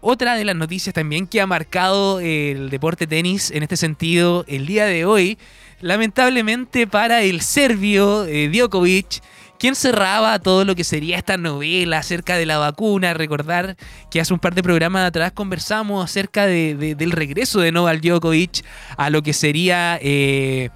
[0.00, 4.66] Otra de las noticias también que ha marcado el deporte tenis en este sentido el
[4.66, 5.38] día de hoy,
[5.82, 9.20] lamentablemente para el serbio eh, Djokovic,
[9.62, 13.14] quien cerraba todo lo que sería esta novela acerca de la vacuna.
[13.14, 13.76] Recordar
[14.10, 18.00] que hace un par de programas atrás conversamos acerca de- de- del regreso de Novak
[18.00, 18.64] Djokovic
[18.96, 20.70] a lo que sería eh,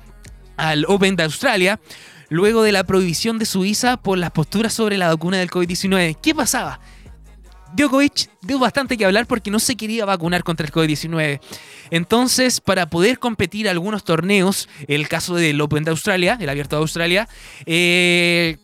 [0.56, 1.80] al Open de Australia.
[2.28, 6.16] Luego de la prohibición de Suiza por las posturas sobre la vacuna del COVID-19.
[6.22, 6.78] ¿Qué pasaba?
[7.74, 11.40] Djokovic dio bastante que hablar porque no se quería vacunar contra el COVID-19.
[11.90, 16.82] Entonces, para poder competir algunos torneos, el caso del Open de Australia, el Abierto de
[16.82, 17.28] Australia,
[17.66, 18.58] eh,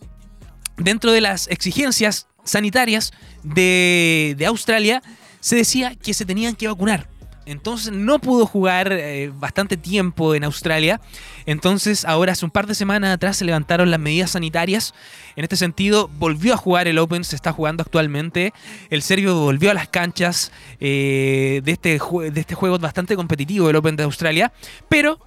[0.76, 5.02] dentro de las exigencias sanitarias de, Australia,
[5.40, 7.08] se decía que se tenían que vacunar.
[7.44, 11.00] Entonces no pudo jugar eh, bastante tiempo en Australia.
[11.44, 14.94] Entonces ahora hace un par de semanas atrás se levantaron las medidas sanitarias.
[15.34, 18.52] En este sentido volvió a jugar el Open, se está jugando actualmente.
[18.90, 23.76] El serbio volvió a las canchas eh, de, este de este juego bastante competitivo, el
[23.76, 24.52] Open de Australia.
[24.88, 25.18] Pero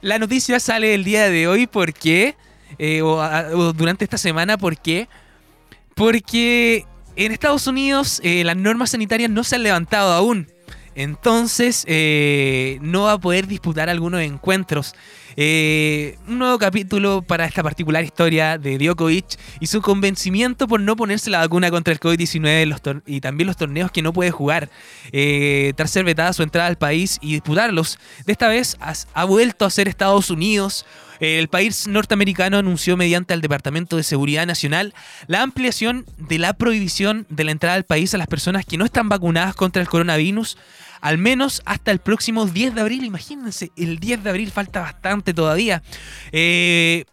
[0.00, 2.36] la noticia sale el día de hoy porque,
[2.78, 3.00] eh,
[3.76, 5.08] durante esta semana, porque
[5.94, 6.84] porque
[7.16, 10.48] en Estados Unidos eh, las normas sanitarias no se han levantado aún.
[10.94, 14.94] Entonces eh, no va a poder disputar algunos encuentros.
[15.36, 21.30] Un nuevo capítulo para esta particular historia de Djokovic y su convencimiento por no ponerse
[21.30, 24.32] la vacuna contra el COVID-19 en los tor- y también los torneos que no puede
[24.32, 24.68] jugar.
[25.12, 28.00] Eh, tras ser vetada su entrada al país y disputarlos.
[28.26, 28.76] De esta vez
[29.14, 30.84] ha vuelto a ser Estados Unidos.
[31.20, 34.94] El país norteamericano anunció mediante el Departamento de Seguridad Nacional
[35.26, 38.84] la ampliación de la prohibición de la entrada al país a las personas que no
[38.84, 40.56] están vacunadas contra el coronavirus,
[41.00, 43.04] al menos hasta el próximo 10 de abril.
[43.04, 45.82] Imagínense, el 10 de abril falta bastante todavía.
[46.32, 47.04] Eh,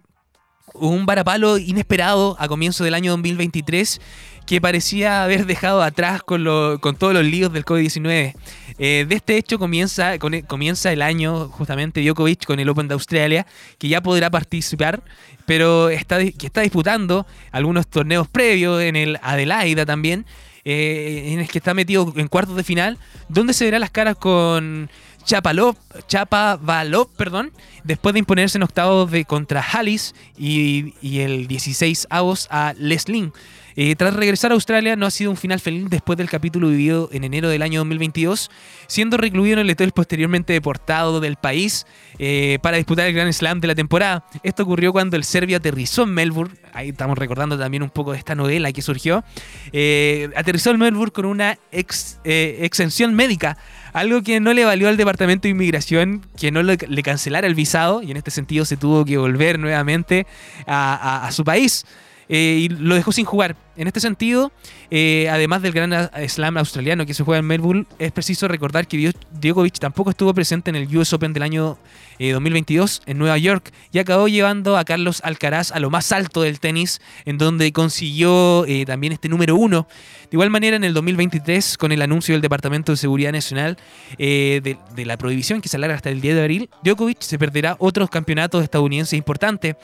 [0.74, 4.02] un varapalo inesperado a comienzo del año 2023
[4.46, 6.46] que parecía haber dejado atrás con,
[6.80, 8.36] con todos los líos del COVID-19.
[8.78, 12.94] Eh, de este hecho comienza, con- comienza el año justamente Djokovic con el Open de
[12.94, 13.46] Australia,
[13.78, 15.02] que ya podrá participar,
[15.46, 20.26] pero está, que está disputando algunos torneos previos en el Adelaida también,
[20.66, 22.98] eh, en el que está metido en cuartos de final,
[23.30, 24.90] donde se verá las caras con
[25.24, 25.76] Chapalov,
[26.08, 27.52] Chapavalov, perdón,
[27.84, 33.32] después de imponerse en octavos de contra Hallis y, y el 16 avos a Leslin.
[33.78, 37.10] Eh, tras regresar a Australia, no ha sido un final feliz después del capítulo vivido
[37.12, 38.50] en enero del año 2022,
[38.88, 41.86] siendo recluido en el hotel posteriormente deportado del país
[42.18, 44.26] eh, para disputar el Grand Slam de la temporada.
[44.44, 46.56] Esto ocurrió cuando el serbio aterrizó en Melbourne.
[46.72, 49.26] Ahí estamos recordando también un poco de esta novela que surgió.
[49.74, 53.58] Eh, aterrizó en Melbourne con una ex- exención médica,
[53.92, 58.02] algo que no le valió al Departamento de Inmigración que no le, cancelara el visado
[58.02, 60.26] y en este sentido se tuvo que volver nuevamente
[60.66, 61.86] a su país.
[62.30, 63.56] Eh, y lo dejó sin jugar.
[63.78, 64.52] En este sentido,
[64.90, 69.12] eh, además del gran slam australiano que se juega en Melbourne, es preciso recordar que
[69.42, 71.78] Djokovic tampoco estuvo presente en el US Open del año
[72.18, 76.42] eh, 2022 en Nueva York y acabó llevando a Carlos Alcaraz a lo más alto
[76.42, 79.88] del tenis, en donde consiguió eh, también este número uno.
[80.24, 83.78] De igual manera, en el 2023, con el anuncio del Departamento de Seguridad Nacional
[84.18, 87.76] eh, de, la prohibición que se alarga hasta el 10 de abril, Djokovic se perderá
[87.80, 89.76] otros campeonatos estadounidenses importantes.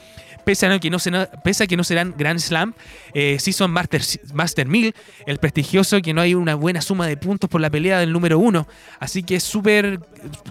[0.45, 1.11] Pese a, que no se-
[1.43, 2.73] pese a que no serán Grand Slam,
[3.13, 4.01] eh, sí son Master,
[4.33, 4.93] Master 1000,
[5.25, 8.37] el prestigioso que no hay una buena suma de puntos por la pelea del número
[8.39, 8.67] uno.
[8.99, 9.99] Así que es súper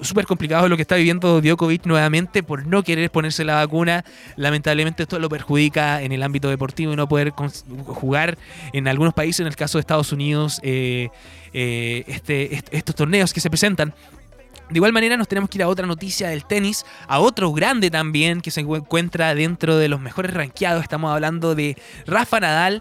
[0.02, 4.04] súper complicado lo que está viviendo Djokovic nuevamente por no querer ponerse la vacuna.
[4.36, 7.30] Lamentablemente esto lo perjudica en el ámbito deportivo y no poder
[7.86, 8.36] jugar
[8.72, 11.08] en algunos países, en el caso de Estados Unidos, eh,
[11.52, 13.94] eh, este, est- estos torneos que se presentan.
[14.70, 17.90] De igual manera nos tenemos que ir a otra noticia del tenis, a otro grande
[17.90, 20.84] también que se encuentra dentro de los mejores rankeados.
[20.84, 22.80] Estamos hablando de Rafa Nadal.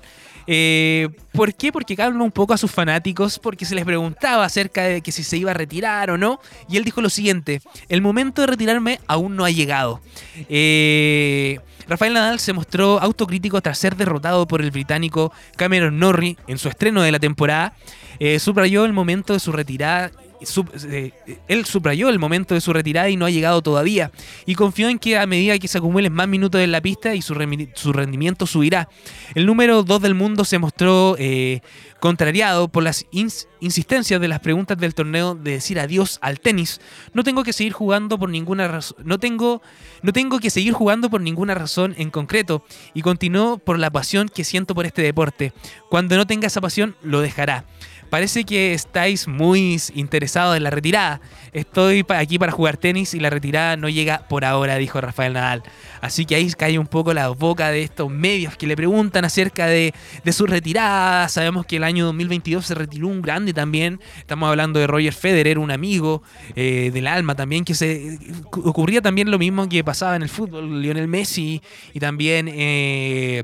[0.52, 1.72] Eh, ¿Por qué?
[1.72, 5.24] Porque calma un poco a sus fanáticos, porque se les preguntaba acerca de que si
[5.24, 9.00] se iba a retirar o no, y él dijo lo siguiente, el momento de retirarme
[9.06, 10.02] aún no ha llegado.
[10.50, 16.58] Eh, Rafael Nadal se mostró autocrítico tras ser derrotado por el británico Cameron Norrie en
[16.58, 17.76] su estreno de la temporada.
[18.18, 20.12] Eh, subrayó el momento de su retirada
[20.46, 21.12] sub- eh,
[21.48, 24.12] él subrayó el momento de su retirada y no ha llegado todavía.
[24.46, 27.22] Y confió en que a medida que se acumulen más minutos en la pista y
[27.22, 28.90] su, rendimiento subirá.
[29.36, 31.62] El número 2 del mundo se mostró eh,
[32.00, 36.80] contrariado por las ins- insistencias de las preguntas del torneo de decir adiós al tenis.
[37.14, 38.98] No tengo que seguir jugando por ninguna razón.
[39.04, 39.62] No tengo,
[40.02, 42.64] no tengo que seguir jugando por ninguna razón en concreto.
[42.94, 45.54] Y continuó por la pasión que siento por este deporte.
[45.90, 47.66] Cuando no tenga esa pasión, lo dejará.
[48.10, 51.22] Parece que estáis muy interesados en la retirada.
[51.54, 55.64] Estoy aquí para jugar tenis y la retirada no llega por ahora, dijo Rafael Nadal.
[56.02, 59.68] Así que ahí cae un poco la boca de estos medios que le preguntan acerca
[59.68, 59.94] de,
[60.32, 61.30] su retirada.
[61.30, 64.00] Sabemos que el año 2022 se retiró un grande también.
[64.18, 66.24] Estamos hablando de Roger Federer, un amigo
[66.56, 68.18] eh, del alma también, que se
[68.52, 70.82] ocurría también lo mismo que pasaba en el fútbol.
[70.82, 71.62] Lionel Messi
[71.94, 72.50] y también...
[72.52, 73.44] eh,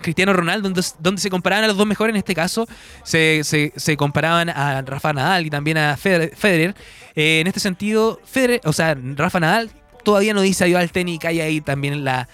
[0.00, 2.66] Cristiano Ronaldo, donde, donde se comparaban a los dos mejores, en este caso
[3.02, 6.74] se, comparaban a Rafa Nadal y también a Federer.
[7.14, 9.70] Eh, en este sentido, Federer, o sea, Rafa Nadal
[10.04, 12.28] todavía no dice adiós al tenis y cae ahí también la,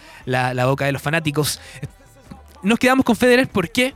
[0.66, 1.60] boca de los fanáticos.
[2.62, 3.94] Nos quedamos con Federer, ¿por qué?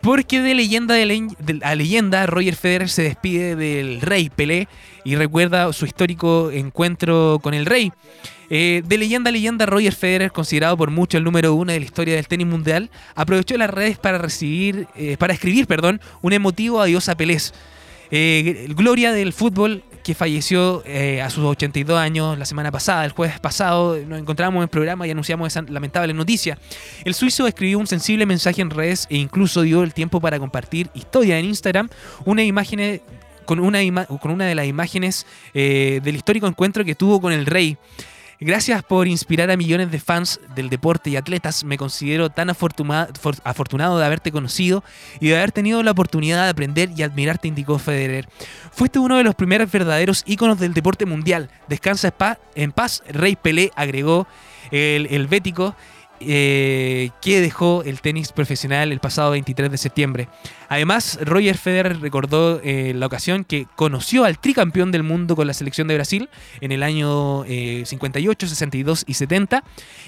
[0.00, 1.06] Porque de leyenda de
[1.38, 4.66] de- a leyenda, Roger Federer se despide del rey Pelé
[5.04, 7.92] y recuerda su histórico encuentro con el rey.
[8.54, 11.86] Eh, de leyenda a leyenda, Roger Federer, considerado por muchos el número uno de la
[11.86, 16.82] historia del tenis mundial, aprovechó las redes para recibir, eh, para escribir, perdón, un emotivo
[16.82, 17.38] adiós a Pelé.
[18.10, 23.12] Eh, gloria del fútbol que falleció eh, a sus 82 años la semana pasada, el
[23.12, 26.58] jueves pasado, nos encontramos en el programa y anunciamos esa lamentable noticia.
[27.06, 30.90] El suizo escribió un sensible mensaje en redes e incluso dio el tiempo para compartir
[30.92, 31.88] historia en Instagram,
[32.26, 33.00] una imagen
[33.46, 37.78] con una, de las imágenes del histórico encuentro que tuvo con el rey.
[38.44, 41.62] Gracias por inspirar a millones de fans del deporte y atletas.
[41.64, 44.82] Me considero tan afortuna- for- afortunado de haberte conocido
[45.20, 48.28] y de haber tenido la oportunidad de aprender y admirarte, indicó Federer.
[48.72, 51.50] Fuiste uno de los primeros verdaderos íconos del deporte mundial.
[51.68, 52.12] Descansa
[52.54, 54.26] en paz, Rey Pelé, agregó
[54.70, 55.76] el, el bético.
[56.26, 60.28] Eh, que dejó el tenis profesional el pasado 23 de septiembre.
[60.68, 65.52] Además, Roger Federer recordó eh, la ocasión que conoció al tricampeón del mundo con la
[65.52, 69.64] selección de Brasil en el año eh, 58, 62 y 70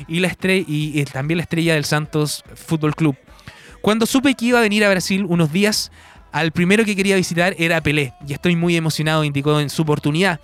[0.08, 0.24] y,
[0.66, 3.16] y eh, también la estrella del Santos Fútbol Club.
[3.82, 5.92] Cuando supe que iba a venir a Brasil unos días,
[6.32, 10.40] al primero que quería visitar era Pelé y estoy muy emocionado, indicó en su oportunidad.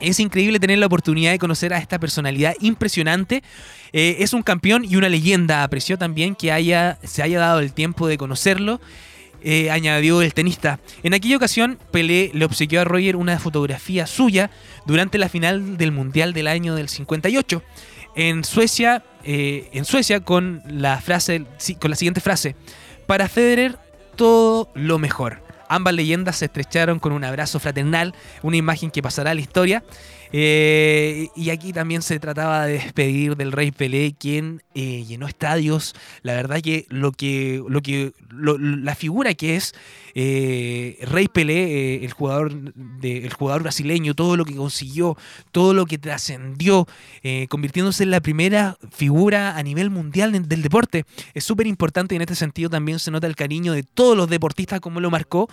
[0.00, 3.42] Es increíble tener la oportunidad de conocer a esta personalidad impresionante.
[3.92, 5.62] Eh, es un campeón y una leyenda.
[5.62, 8.80] Apreció también que haya, se haya dado el tiempo de conocerlo.
[9.46, 10.80] eh, añadió el tenista.
[11.02, 14.50] En aquella ocasión, Pelé le obsequió a Roger una fotografía suya
[14.86, 17.62] durante la final del Mundial del año del 58.
[18.16, 21.44] En Suecia, eh, en Suecia con la frase,
[21.78, 22.56] con la siguiente frase:
[23.06, 23.78] Para Federer,
[24.16, 25.43] todo lo mejor.
[25.68, 29.82] Ambas leyendas se estrecharon con un abrazo fraternal, una imagen que pasará a la historia.
[30.36, 35.94] Eh, y aquí también se trataba de despedir del Rey Pelé, quien eh, llenó estadios.
[36.22, 39.76] La verdad que lo que, lo que la figura que es
[40.16, 42.52] eh, Rey Pelé, el jugador
[43.00, 45.16] el jugador brasileño, todo lo que consiguió,
[45.52, 46.88] todo lo que trascendió,
[47.48, 51.04] convirtiéndose en la primera figura a nivel mundial del- deporte.
[51.34, 54.28] Es súper importante y en este sentido también se nota el cariño de todos los
[54.28, 55.48] deportistas como lo marcó,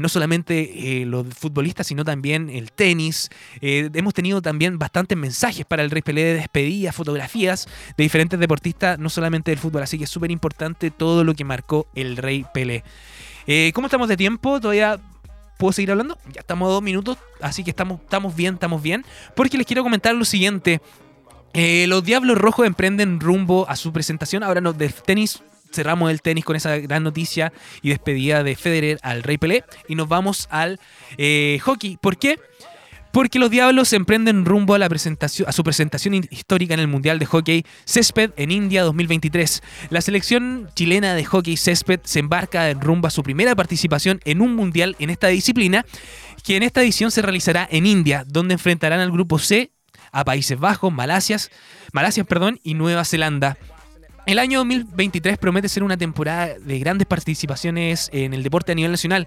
[0.00, 3.28] no solamente los futbolistas, sino también el tenis.
[3.60, 7.66] Hemos tenido también bastantes mensajes para el Rey Pelé de despedida, fotografías
[7.96, 11.42] de diferentes deportistas, no solamente del fútbol, así que es súper importante todo lo que
[11.42, 12.84] marcó el Rey Pelé.
[13.46, 14.60] Eh, ¿Cómo estamos de tiempo?
[14.60, 15.00] Todavía
[15.56, 16.18] ¿Puedo seguir hablando?
[16.32, 19.04] Ya estamos a dos minutos, así que estamos, estamos bien, estamos bien.
[19.34, 20.80] Porque les quiero comentar lo siguiente.
[21.52, 24.42] Eh, los Diablos Rojos emprenden rumbo a su presentación.
[24.42, 27.52] Ahora no, de tenis cerramos el tenis con esa gran noticia
[27.82, 29.64] y despedida de Federer al Rey Pelé.
[29.86, 30.80] Y nos vamos al
[31.18, 31.98] eh, hockey.
[31.98, 32.38] ¿Por qué?
[33.38, 37.26] Los Diablos emprenden rumbo a, la presentación, a su presentación histórica en el Mundial de
[37.26, 39.62] Hockey Césped en India 2023.
[39.90, 44.40] La selección chilena de hockey Césped se embarca en rumbo a su primera participación en
[44.40, 45.84] un Mundial en esta disciplina,
[46.44, 49.72] que en esta edición se realizará en India, donde enfrentarán al grupo C
[50.12, 51.50] a Países Bajos, Malasias
[52.26, 53.56] perdón, y Nueva Zelanda.
[54.26, 58.92] El año 2023 promete ser una temporada de grandes participaciones en el deporte a nivel
[58.92, 59.26] nacional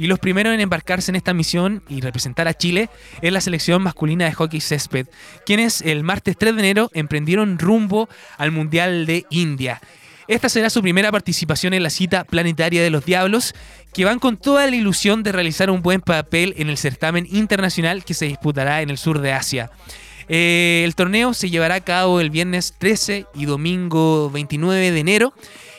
[0.00, 2.88] y los primeros en embarcarse en esta misión y representar a Chile
[3.20, 5.06] es la selección masculina de hockey césped,
[5.44, 9.78] quienes el martes 3 de enero emprendieron rumbo al Mundial de India.
[10.26, 13.54] Esta será su primera participación en la cita planetaria de los Diablos,
[13.92, 18.02] que van con toda la ilusión de realizar un buen papel en el certamen internacional
[18.02, 19.70] que se disputará en el sur de Asia.
[20.30, 25.34] Eh, el torneo se llevará a cabo el viernes 13 y domingo 29 de enero.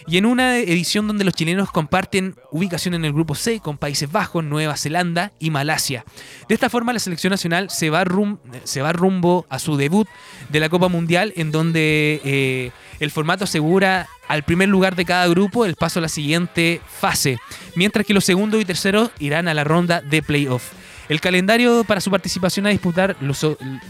[0.08, 4.12] Y en una edición donde los chilenos comparten ubicación en el grupo C con Países
[4.12, 6.06] Bajos, Nueva Zelanda y Malasia.
[6.48, 10.08] De esta forma la selección nacional se va, rumbo a su debut
[10.50, 15.28] de la Copa Mundial en donde eh, el formato asegura al primer lugar de cada
[15.28, 17.38] grupo el paso a la siguiente fase,
[17.76, 20.72] mientras que los segundos y terceros irán a la ronda de playoff.
[21.10, 23.46] El calendario para su participación a disputar los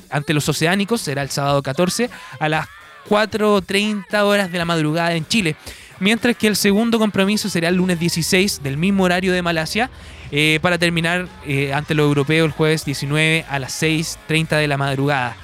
[0.09, 2.09] ante los oceánicos será el sábado 14
[2.39, 2.67] a las
[3.09, 5.55] 4.30 horas de la madrugada en Chile.
[6.01, 9.91] Mientras que el segundo compromiso será el lunes 16 del mismo horario de Malasia
[10.31, 14.77] eh, para terminar eh, ante los europeos el jueves 19 a las 6.30 de la
[14.77, 15.37] madrugada.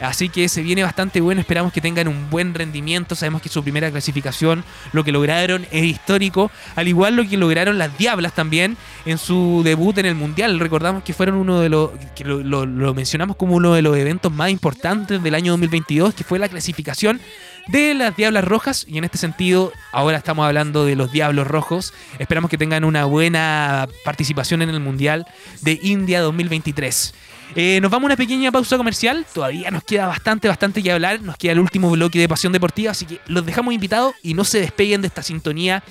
[0.00, 3.62] Así que se viene bastante bueno, esperamos que tengan un buen rendimiento, sabemos que su
[3.62, 8.78] primera clasificación, lo que lograron es histórico, al igual lo que lograron las Diablas también
[9.04, 12.64] en su debut en el Mundial, recordamos que fueron uno de los, que lo, lo-
[12.64, 16.48] lo mencionamos como uno de los eventos más importantes del año 2022, que fue la
[16.48, 17.20] clasificación
[17.68, 18.84] de las Diablas Rojas.
[18.88, 21.92] Y en este sentido, ahora estamos hablando de los Diablos Rojos.
[22.18, 25.26] Esperamos que tengan una buena participación en el Mundial
[25.62, 27.14] de India 2023.
[27.56, 29.26] Eh, nos vamos a una pequeña pausa comercial.
[29.32, 31.20] Todavía nos queda bastante, bastante que hablar.
[31.20, 32.92] Nos queda el último bloque de Pasión Deportiva.
[32.92, 35.82] Así que los dejamos invitados y no se despeguen de esta sintonía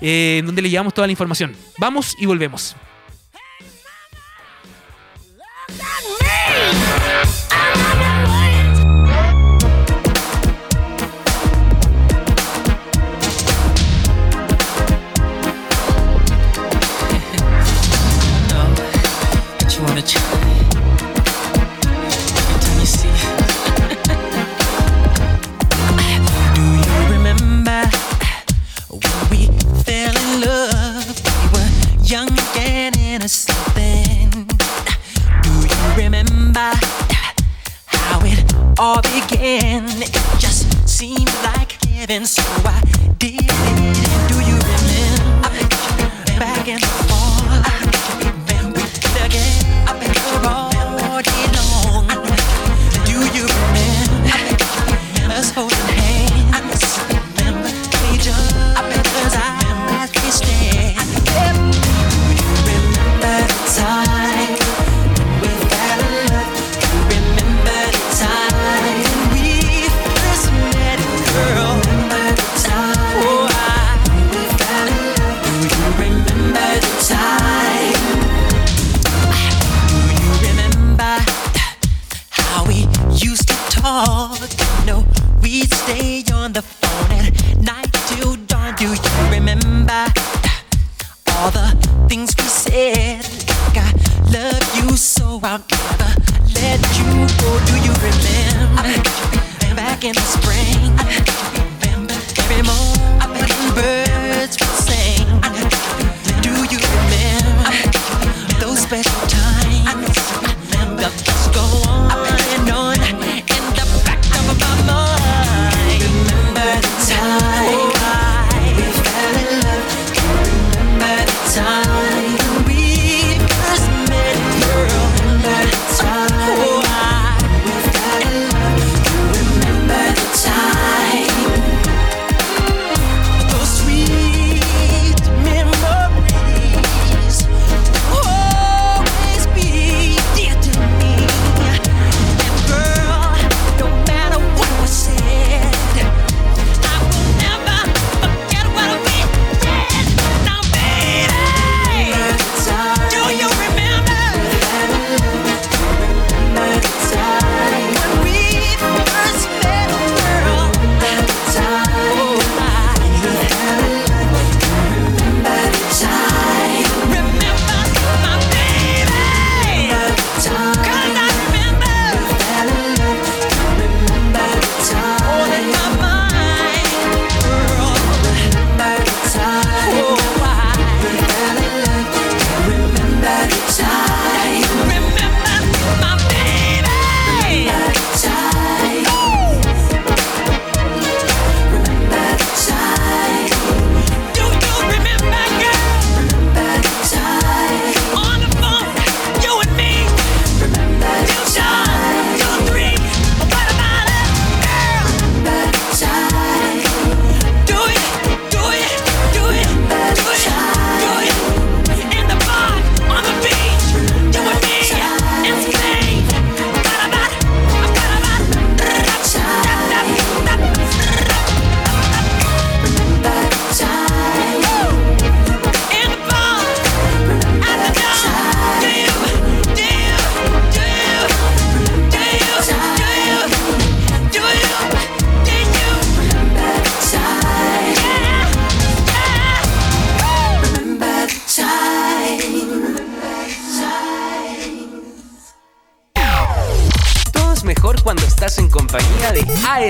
[0.00, 1.54] eh, en donde le llevamos toda la información.
[1.78, 2.76] Vamos y volvemos.
[33.30, 34.28] something.
[35.42, 36.72] Do you remember
[37.86, 39.84] how it all began?
[40.02, 42.82] It just seemed like giving, so I
[43.18, 44.09] did it.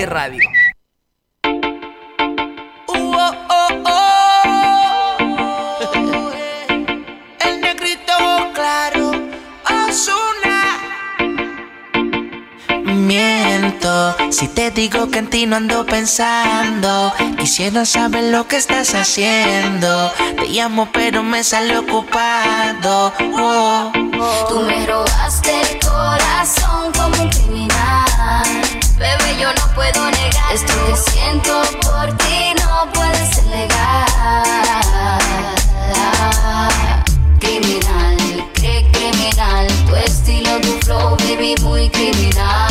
[0.05, 0.49] radio.
[2.87, 4.11] Oh, oh, oh,
[8.53, 9.11] claro,
[12.85, 17.13] Miento, si te digo que en ti no ando pensando.
[17.37, 20.11] Quisiera saber lo que estás haciendo.
[20.37, 23.11] Te llamo, pero me sale ocupado.
[24.47, 28.61] Tú me robaste el corazón como un criminal.
[28.97, 29.50] Bebé, yo
[29.89, 35.19] negar esto que siento por ti, no puede ser legal.
[37.39, 38.17] Criminal,
[38.53, 41.89] cre criminal, tu estilo, tu flow, baby, muy.
[41.89, 42.70] Criminal,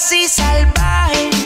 [0.00, 1.39] así salvaje.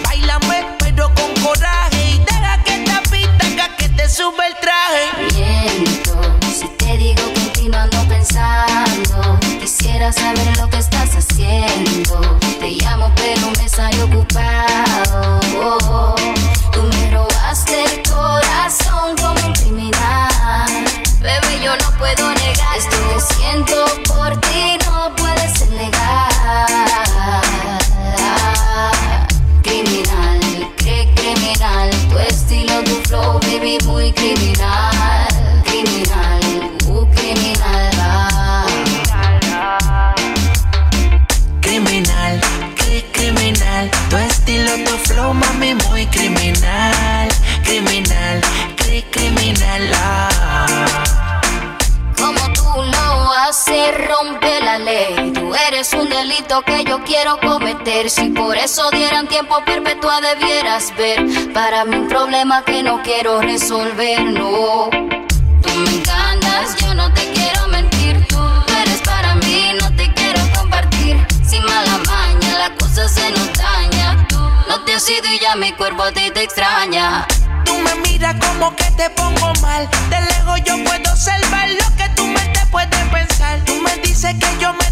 [57.05, 58.11] Quiero cometer.
[58.11, 61.53] Si por eso dieran tiempo perpetua, debieras ver.
[61.53, 64.89] Para mí, un problema que no quiero resolver, no.
[64.91, 68.27] Tú me encantas, yo no te quiero mentir.
[68.27, 68.39] Tú
[68.83, 71.27] eres para mí, no te quiero compartir.
[71.47, 74.27] Sin mala maña, la cosa se nos daña.
[74.29, 74.39] Tú
[74.69, 77.27] no te has ido y ya mi cuerpo a ti te extraña.
[77.65, 79.89] Tú me miras como que te pongo mal.
[80.11, 83.61] De lejos yo puedo observar lo que tu mente puede pensar.
[83.65, 84.84] Tú me dices que yo me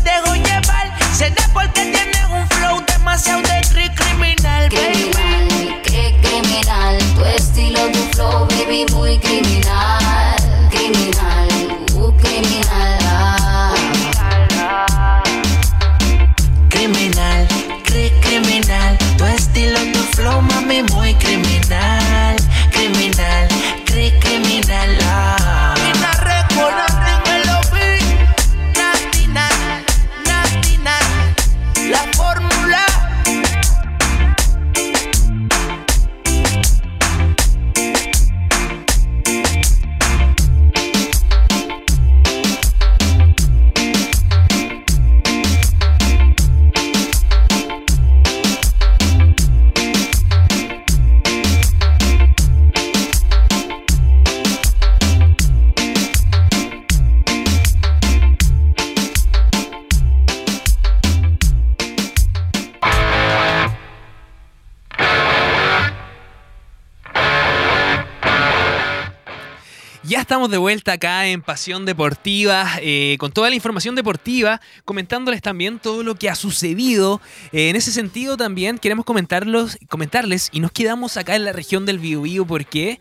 [70.53, 76.05] de vuelta acá en Pasión Deportiva, eh, con toda la información deportiva, comentándoles también todo
[76.05, 77.21] lo que ha sucedido.
[77.51, 81.87] Eh, en ese sentido también queremos comentarlos, comentarles y nos quedamos acá en la región
[81.87, 82.47] del Biobío.
[82.47, 83.01] ¿Por qué?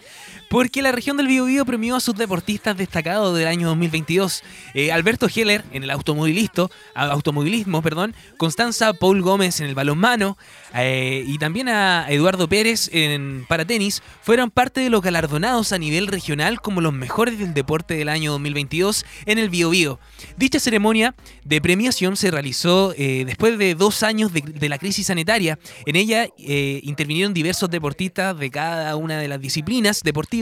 [0.51, 4.43] Porque la región del Biobío premió a sus deportistas destacados del año 2022.
[4.73, 10.37] Eh, Alberto Heller en el automovilismo, perdón, Constanza Paul Gómez en el balonmano
[10.75, 16.07] eh, y también a Eduardo Pérez en paratenis fueron parte de los galardonados a nivel
[16.07, 19.99] regional como los mejores del deporte del año 2022 en el Bio Bio.
[20.35, 25.07] Dicha ceremonia de premiación se realizó eh, después de dos años de, de la crisis
[25.07, 25.57] sanitaria.
[25.85, 30.40] En ella intervinieron diversos deportistas de cada una de las disciplinas deportivas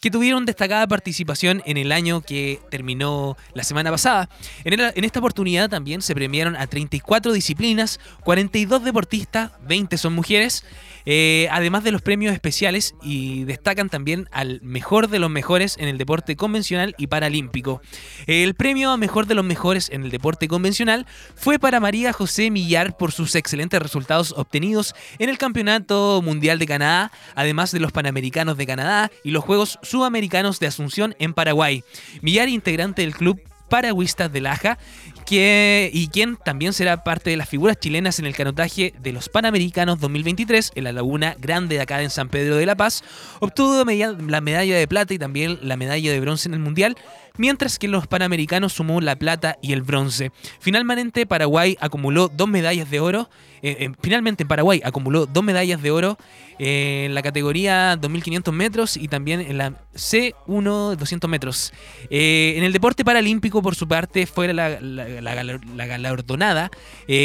[0.00, 4.28] que tuvieron destacada participación en el año que terminó la semana pasada.
[4.64, 10.64] En, esta oportunidad también se premiaron a 34 disciplinas, 42 deportistas, 20 son mujeres,
[11.04, 15.88] eh, además de los premios especiales y destacan también al mejor de los mejores en
[15.88, 17.82] el deporte convencional y paralímpico.
[18.26, 22.50] El premio a mejor de los mejores en el deporte convencional fue para María José
[22.50, 27.92] Millar por sus excelentes resultados obtenidos en el Campeonato Mundial de Canadá, además de los
[27.92, 31.82] Panamericanos de Canadá y los Juegos Sudamericanos de Asunción en Paraguay.
[32.20, 34.76] Millar, integrante del club Paragüistas de Laja,
[35.24, 39.30] que, y quien también será parte de las figuras chilenas en el canotaje de los
[39.30, 43.02] Panamericanos 2023 en la Laguna Grande de acá en San Pedro de la Paz,
[43.40, 46.98] obtuvo la medalla de plata y también la medalla de bronce en el Mundial,
[47.36, 50.32] mientras que los Panamericanos sumó la plata y el bronce.
[50.60, 53.28] Finalmente Paraguay acumuló dos medallas de oro.
[53.62, 56.18] eh, eh, finalmente en Paraguay acumuló dos medallas de oro
[56.58, 61.72] eh, en la categoría 2500 metros y también en la C1 200 metros.
[62.10, 66.70] En el deporte paralímpico, por su parte, fue la, la- la galar- la galardonada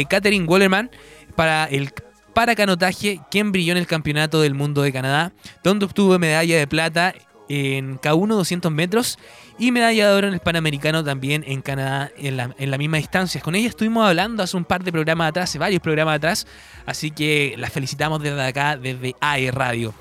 [0.08, 0.90] Catherine Wallerman
[1.36, 1.92] para el
[2.34, 5.32] paracanotaje, quien brilló en el Campeonato del Mundo de Canadá,
[5.64, 7.12] donde obtuvo medalla de plata
[7.48, 9.18] en K1 200 metros
[9.58, 12.98] y medalla de oro en el Panamericano también en Canadá en la, en la misma
[12.98, 13.40] distancia.
[13.40, 16.46] Con ella estuvimos hablando hace un par de programas atrás, hace varios programas atrás,
[16.86, 19.94] así que la felicitamos desde acá, desde AE Radio.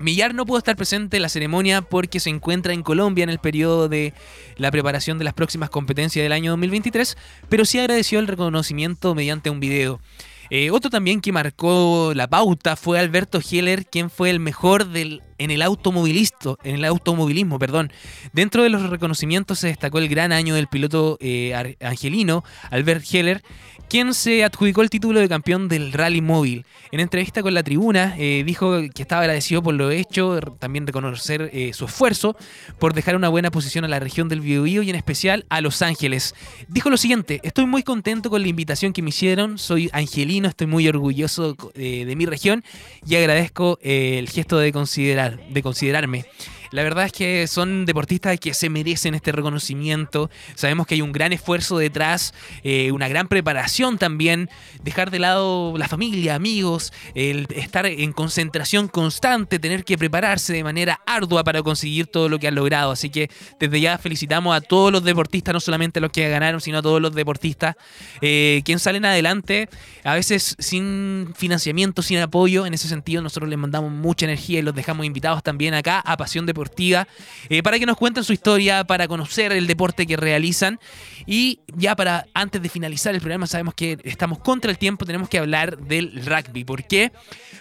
[0.00, 3.38] Millar no pudo estar presente en la ceremonia porque se encuentra en Colombia en el
[3.38, 4.14] periodo de
[4.56, 7.18] la preparación de las próximas competencias del año 2023,
[7.50, 10.00] pero sí agradeció el reconocimiento mediante un video.
[10.50, 15.50] Eh, otro también que marcó la pauta fue Alberto Heller, quien fue el mejor en
[15.50, 17.92] el automovilismo, en el automovilismo, perdón.
[18.32, 23.42] Dentro de los reconocimientos se destacó el gran año del piloto eh, angelino Albert Heller,
[23.90, 26.64] quien se adjudicó el título de campeón del rally móvil.
[26.92, 31.50] En entrevista con la tribuna eh, dijo que estaba agradecido por lo hecho, también reconocer
[31.52, 32.36] eh, su esfuerzo
[32.78, 35.82] por dejar una buena posición a la región del Biobío y en especial a Los
[35.82, 36.36] Ángeles.
[36.68, 40.68] Dijo lo siguiente, estoy muy contento con la invitación que me hicieron, soy angelino, estoy
[40.68, 42.62] muy orgulloso eh, de mi región
[43.04, 46.26] y agradezco eh, el gesto de, considerar, de considerarme.
[46.72, 50.30] La verdad es que son deportistas que se merecen este reconocimiento.
[50.54, 54.48] Sabemos que hay un gran esfuerzo detrás, eh, una gran preparación también.
[54.84, 60.62] Dejar de lado la familia, amigos, el estar en concentración constante, tener que prepararse de
[60.62, 62.92] manera ardua para conseguir todo lo que han logrado.
[62.92, 66.60] Así que desde ya felicitamos a todos los deportistas, no solamente a los que ganaron,
[66.60, 67.74] sino a todos los deportistas
[68.20, 69.68] eh, quienes salen adelante,
[70.04, 72.64] a veces sin financiamiento, sin apoyo.
[72.64, 76.16] En ese sentido, nosotros les mandamos mucha energía y los dejamos invitados también acá a
[76.16, 76.59] Pasión Deportiva
[77.48, 80.78] eh, para que nos cuenten su historia, para conocer el deporte que realizan.
[81.26, 85.28] Y ya para antes de finalizar el programa, sabemos que estamos contra el tiempo, tenemos
[85.28, 86.64] que hablar del rugby.
[86.64, 87.12] ¿Por qué?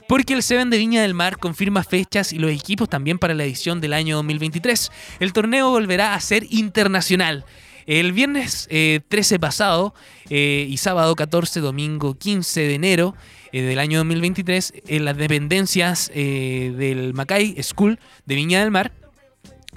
[0.07, 3.43] Porque el Seven de Viña del Mar confirma fechas y los equipos también para la
[3.43, 4.91] edición del año 2023.
[5.19, 7.45] El torneo volverá a ser internacional.
[7.85, 9.93] El viernes eh, 13 pasado
[10.29, 13.15] eh, y sábado 14, domingo 15 de enero
[13.51, 18.91] eh, del año 2023, en las dependencias eh, del Macay School de Viña del Mar,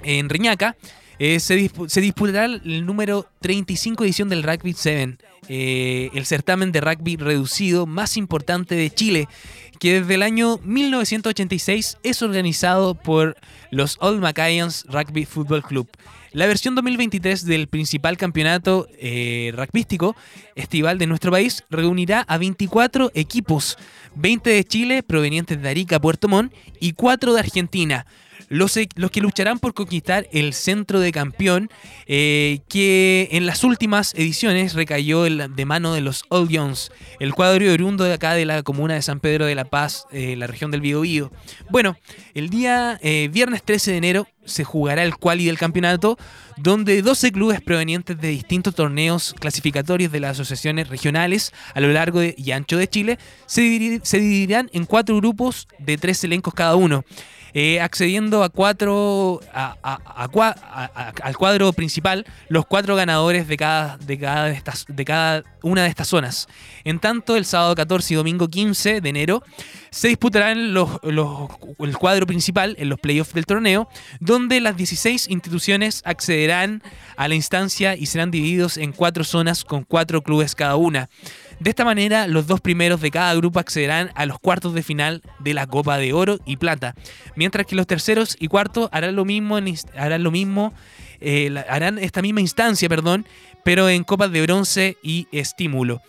[0.03, 0.75] en Reñaca,
[1.19, 5.17] eh, se, se disputará el número 35 edición del Rugby 7,
[5.47, 9.27] eh, el certamen de rugby reducido más importante de Chile,
[9.83, 13.35] que desde el año 1986 es organizado por
[13.69, 15.89] los Old Macayans Rugby Football Club.
[16.31, 20.15] La versión 2023 del principal campeonato eh, rugbyístico
[20.55, 23.77] estival de nuestro país reunirá a 24 equipos,
[24.15, 28.05] 20 de Chile provenientes de Arica, Puerto Montt y 4 de Argentina.
[28.49, 31.69] Los, e- los que lucharán por conquistar el centro de campeón,
[32.07, 37.71] eh, que en las últimas ediciones recayó de mano de los Old Jones, el cuadro
[37.71, 40.71] oriundo de acá de la comuna de San Pedro de la Paz, eh, la región
[40.71, 41.31] del Biobío.
[41.69, 41.97] Bueno,
[42.33, 46.17] el día eh, viernes 13 de enero se jugará el quali del campeonato,
[46.57, 52.19] donde 12 clubes provenientes de distintos torneos clasificatorios de las asociaciones regionales a lo largo
[52.19, 57.05] de- y ancho de Chile se dividirán en cuatro grupos de tres elencos cada uno.
[57.53, 64.17] Eh, accediendo a cuatro a- a- al cuadro principal los cuatro ganadores de cada de
[64.17, 66.47] cada estas de cada una de estas zonas.
[66.83, 69.43] En tanto el sábado 14 y domingo 15 de enero
[69.91, 73.87] se disputarán el cuadro principal en los playoffs del torneo
[74.19, 76.81] donde las 16 instituciones accederán
[77.15, 81.09] a la instancia y serán divididos en cuatro zonas con cuatro clubes cada una
[81.63, 85.21] de esta manera, los dos primeros de cada grupo accederán a los cuartos de final
[85.39, 86.93] de la Copa de Oro y Plata,
[87.35, 89.57] mientras que los terceros y cuartos harán lo mismo,
[89.95, 90.73] harán lo mismo,
[91.21, 93.25] eh, harán esta misma instancia, perdón,
[93.63, 96.01] pero en copas de bronce y estímulo.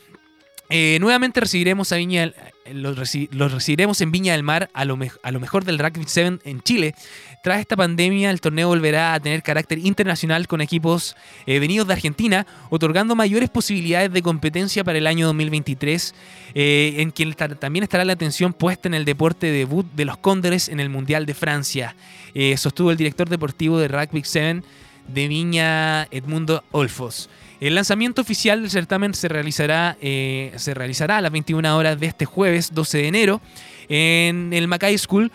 [0.70, 2.32] Eh, nuevamente recibiremos a Viña
[2.72, 6.04] los, reci- los recibiremos en Viña del Mar a lo, a lo mejor del Rugby
[6.06, 6.94] 7 en Chile.
[7.42, 11.14] Tras esta pandemia, el torneo volverá a tener carácter internacional con equipos
[11.46, 16.14] eh, venidos de Argentina, otorgando mayores posibilidades de competencia para el año 2023,
[16.54, 20.68] eh, en quien también estará la atención puesta en el deporte debut de los Cóndores
[20.70, 21.96] en el Mundial de Francia,
[22.34, 24.62] eh, sostuvo el director deportivo de Rugby 7
[25.08, 27.28] de Viña, Edmundo Olfos.
[27.60, 32.06] El lanzamiento oficial del certamen se realizará, eh, se realizará a las 21 horas de
[32.06, 33.40] este jueves 12 de enero
[33.88, 35.30] en el Mackay School.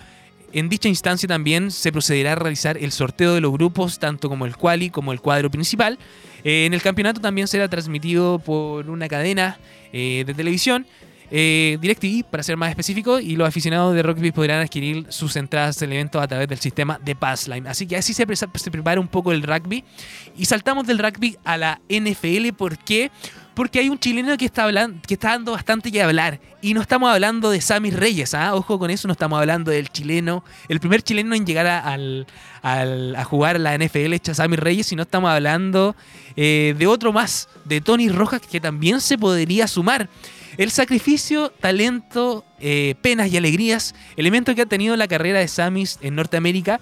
[0.51, 4.45] En dicha instancia también se procederá a realizar el sorteo de los grupos, tanto como
[4.45, 5.99] el quali como el cuadro principal.
[6.43, 9.59] Eh, en el campeonato también será transmitido por una cadena
[9.93, 10.87] eh, de televisión.
[11.31, 15.79] Eh, DirecTV, para ser más específico, y los aficionados de rugby podrán adquirir sus entradas
[15.79, 17.67] del evento a través del sistema de Passline.
[17.67, 19.83] Así que así se, se prepara un poco el rugby.
[20.37, 22.53] Y saltamos del rugby a la NFL.
[22.57, 23.11] ¿Por qué?
[23.59, 26.39] Porque hay un chileno que está, hablando, que está dando bastante que hablar.
[26.61, 28.55] Y no estamos hablando de Sammy Reyes, ¿ah?
[28.55, 32.25] Ojo con eso, no estamos hablando del chileno, el primer chileno en llegar a, al-
[32.61, 35.93] a jugar la NFL, es Sammy Reyes, sino estamos hablando
[36.37, 40.07] eh, de otro más, de Tony Rojas, que también se podría sumar.
[40.55, 45.99] El sacrificio, talento, eh, penas y alegrías, elemento que ha tenido la carrera de Samis
[46.01, 46.79] en Norteamérica,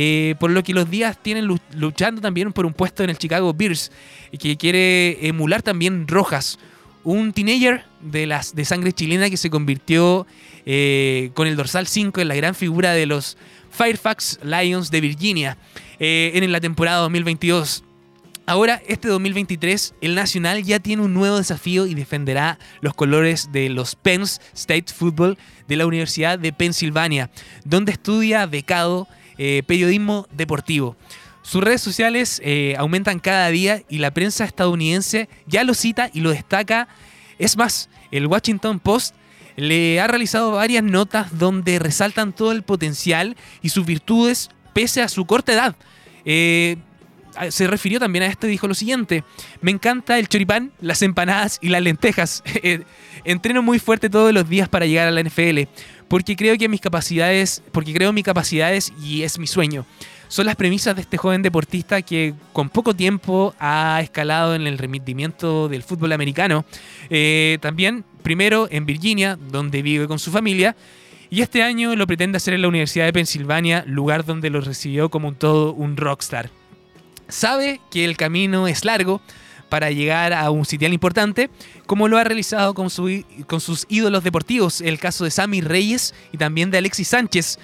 [0.00, 3.18] eh, por lo que los días tienen lu- luchando también por un puesto en el
[3.18, 3.90] Chicago Bears,
[4.38, 6.56] que quiere emular también Rojas,
[7.02, 10.24] un teenager de, las, de sangre chilena que se convirtió
[10.66, 13.36] eh, con el dorsal 5 en la gran figura de los
[13.72, 15.56] Fairfax Lions de Virginia
[15.98, 17.82] eh, en la temporada 2022.
[18.46, 23.68] Ahora, este 2023, el Nacional ya tiene un nuevo desafío y defenderá los colores de
[23.68, 25.36] los Penn State Football
[25.66, 27.30] de la Universidad de Pensilvania,
[27.64, 29.06] donde estudia becado
[29.38, 30.96] eh, periodismo deportivo.
[31.42, 36.20] Sus redes sociales eh, aumentan cada día y la prensa estadounidense ya lo cita y
[36.20, 36.88] lo destaca.
[37.38, 39.14] Es más, el Washington Post
[39.56, 45.08] le ha realizado varias notas donde resaltan todo el potencial y sus virtudes pese a
[45.08, 45.76] su corta edad.
[46.24, 46.76] Eh,
[47.50, 49.24] se refirió también a esto y dijo lo siguiente:
[49.60, 52.42] Me encanta el choripán, las empanadas y las lentejas.
[52.60, 52.82] Eh,
[53.24, 55.60] Entreno muy fuerte todos los días para llegar a la NFL,
[56.08, 59.86] porque creo que mis capacidades, porque creo mis capacidades y es mi sueño.
[60.28, 64.76] Son las premisas de este joven deportista que con poco tiempo ha escalado en el
[64.76, 66.66] rendimiento del fútbol americano.
[67.08, 70.76] Eh, también, primero en Virginia, donde vive con su familia,
[71.30, 75.10] y este año lo pretende hacer en la Universidad de Pensilvania, lugar donde lo recibió
[75.10, 76.50] como un todo un rockstar.
[77.28, 79.20] Sabe que el camino es largo
[79.68, 81.50] para llegar a un sitial importante,
[81.86, 86.14] como lo ha realizado con, su- con sus ídolos deportivos, el caso de Sammy Reyes
[86.32, 87.58] y también de Alexis Sánchez.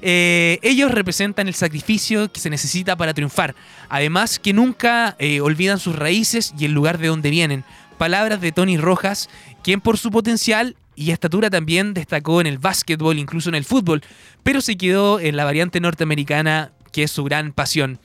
[0.00, 3.56] Eh, ellos representan el sacrificio que se necesita para triunfar,
[3.88, 7.64] además que nunca eh, olvidan sus raíces y el lugar de donde vienen.
[7.98, 9.28] Palabras de Tony Rojas,
[9.64, 14.02] quien por su potencial y estatura también destacó en el básquetbol, incluso en el fútbol,
[14.44, 17.98] pero se quedó en la variante norteamericana que es su gran pasión.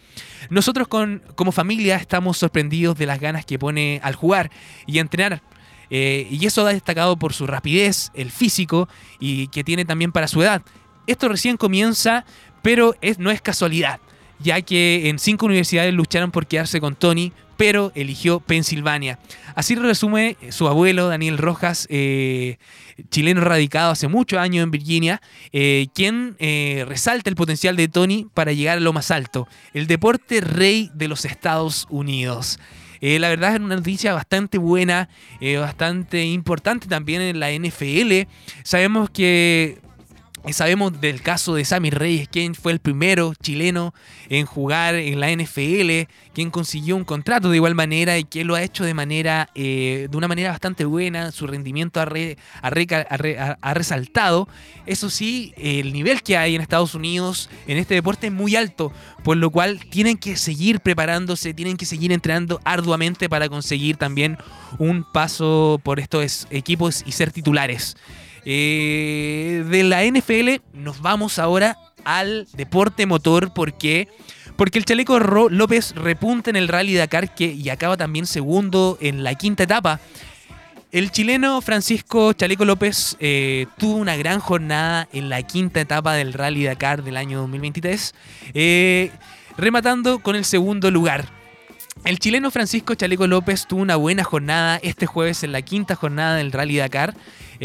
[0.50, 4.52] Nosotros con, como familia estamos sorprendidos de las ganas que pone al jugar
[4.86, 5.42] y entrenar.
[5.90, 8.90] Eh, y eso ha destacado por su rapidez, el físico
[9.20, 10.62] y que tiene también para su edad.
[11.06, 12.26] Esto recién comienza,
[12.62, 14.00] pero no es casualidad,
[14.40, 17.34] ya que en cinco universidades lucharon por quedarse con Tony,
[17.64, 19.20] pero eligió Pensilvania.
[19.56, 22.58] Así resume su abuelo, Daniel Rojas, eh,
[23.10, 25.22] chileno radicado hace muchos años en Virginia,
[25.54, 29.88] eh, quien eh, resalta el potencial de Tony para llegar a lo más alto, el
[29.88, 32.60] deporte rey de los Estados Unidos.
[33.00, 35.10] La verdad es una noticia bastante buena,
[35.60, 38.30] bastante importante también en la NFL.
[38.64, 39.82] Sabemos que
[40.52, 43.94] sabemos del caso de Sammy Reyes, quien fue el primero chileno
[44.28, 48.56] en jugar en la NFL, quien consiguió un contrato de igual manera y que lo
[48.56, 51.32] ha hecho de manera eh, de una manera bastante buena.
[51.32, 52.10] Su rendimiento ha,
[52.62, 54.50] ha resaltado.
[54.86, 58.92] Eso sí, el nivel que hay en Estados Unidos en este deporte es muy alto,
[59.24, 64.38] por lo cual tienen que seguir preparándose, tienen que seguir entrenando arduamente para conseguir también
[64.78, 67.96] un paso por estos equipos y ser titulares.
[68.46, 74.08] Eh, de la NFL nos vamos ahora al deporte motor porque
[74.56, 78.98] porque el chaleco Ro- López repunta en el Rally Dakar que, y acaba también segundo
[79.02, 80.00] en la quinta etapa.
[80.92, 86.34] El chileno Francisco Chaleco López eh, tuvo una gran jornada en la quinta etapa del
[86.34, 88.14] Rally Dakar del año 2023,
[88.54, 89.10] eh,
[89.58, 91.26] rematando con el segundo lugar.
[92.06, 96.36] El chileno Francisco Chaleco López tuvo una buena jornada este jueves en la quinta jornada
[96.36, 97.16] del Rally Dakar,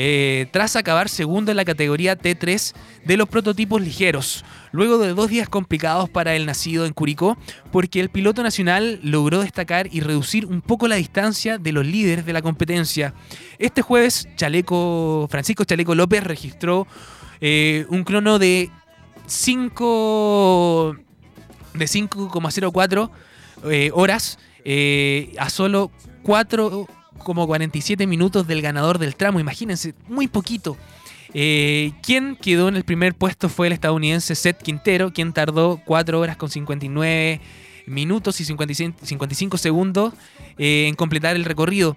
[0.01, 2.73] eh, tras acabar segundo en la categoría T3
[3.05, 7.37] de los prototipos ligeros, luego de dos días complicados para el nacido en Curicó,
[7.73, 12.25] porque el piloto nacional logró destacar y reducir un poco la distancia de los líderes
[12.25, 13.13] de la competencia.
[13.59, 16.87] Este jueves, Chaleco, Francisco Chaleco López registró
[17.41, 18.71] eh, un crono de
[19.27, 20.97] 5
[21.75, 23.11] de 5,04
[23.65, 25.91] eh, horas eh, a solo
[27.35, 29.41] 4,47 minutos del ganador del tramo.
[29.41, 30.77] Imagínense, muy poquito.
[31.35, 36.19] Eh, quien quedó en el primer puesto fue el estadounidense Seth Quintero, quien tardó 4
[36.19, 37.41] horas con 59
[37.87, 40.15] minutos y 55, 55 segundos
[40.57, 41.97] eh, en completar el recorrido.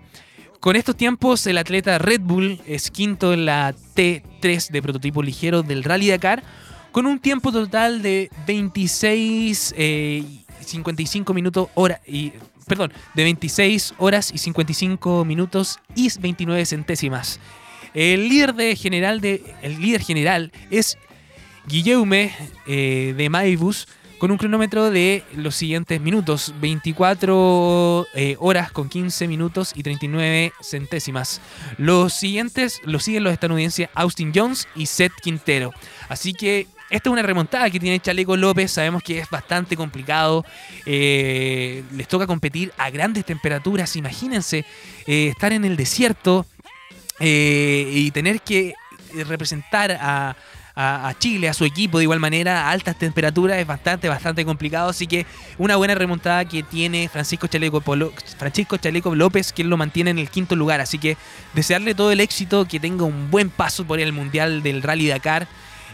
[0.59, 5.63] Con estos tiempos, el atleta Red Bull es quinto en la T3 de prototipo ligero
[5.63, 6.43] del Rally Dakar,
[6.91, 10.23] con un tiempo total de 26 eh,
[10.63, 12.33] 55 minutos hora y
[12.67, 17.39] perdón, de 26 horas y 55 minutos y 29 centésimas.
[17.93, 20.97] El líder, de general el líder general es
[21.67, 22.31] Guillaume
[22.65, 23.87] eh, de Maibus
[24.21, 30.53] con un cronómetro de los siguientes minutos, 24 eh, horas con 15 minutos y 39
[30.61, 31.41] centésimas.
[31.79, 35.73] Los siguientes los siguen los estadounidenses Austin Jones y Seth Quintero.
[36.07, 38.69] Así que esta es una remontada que tiene Chaleco López.
[38.69, 40.45] Sabemos que es bastante complicado.
[40.85, 43.95] Eh, les toca competir a grandes temperaturas.
[43.95, 44.65] Imagínense
[45.07, 46.45] eh, estar en el desierto
[47.23, 48.73] y tener que
[49.27, 50.35] representar a,
[51.19, 54.89] Chile, a su equipo de igual manera, a altas temperaturas, es bastante, bastante complicado.
[54.89, 55.27] Así que
[55.59, 57.81] una buena remontada que tiene Francisco Chaleco,
[58.37, 60.81] Francisco Chaleco López, que lo mantiene en el quinto lugar.
[60.81, 61.15] Así que
[61.53, 65.47] desearle todo el éxito, que tenga un buen paso por el Mundial del Rally Dakar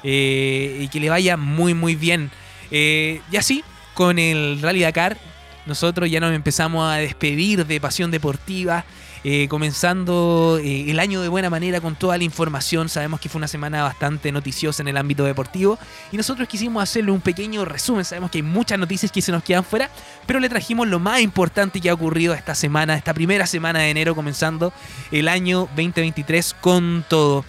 [0.10, 2.32] eh, y que le vaya muy, muy bien.
[2.72, 3.62] Eh, y así,
[3.94, 5.18] con el Rally Dakar,
[5.66, 8.86] nosotros ya nos empezamos a despedir de Pasión Deportiva.
[9.24, 12.88] eh, comenzando el año de buena manera con toda la información.
[12.88, 15.78] Sabemos que fue una semana bastante noticiosa en el ámbito deportivo
[16.14, 18.06] y nosotros quisimos hacerle un pequeño resumen.
[18.06, 19.90] Sabemos que hay muchas noticias que se nos quedan fuera,
[20.26, 23.90] pero le trajimos lo más importante que ha ocurrido esta semana, esta primera semana de
[23.90, 24.72] enero, comenzando
[25.12, 27.44] el año 2023 con todo.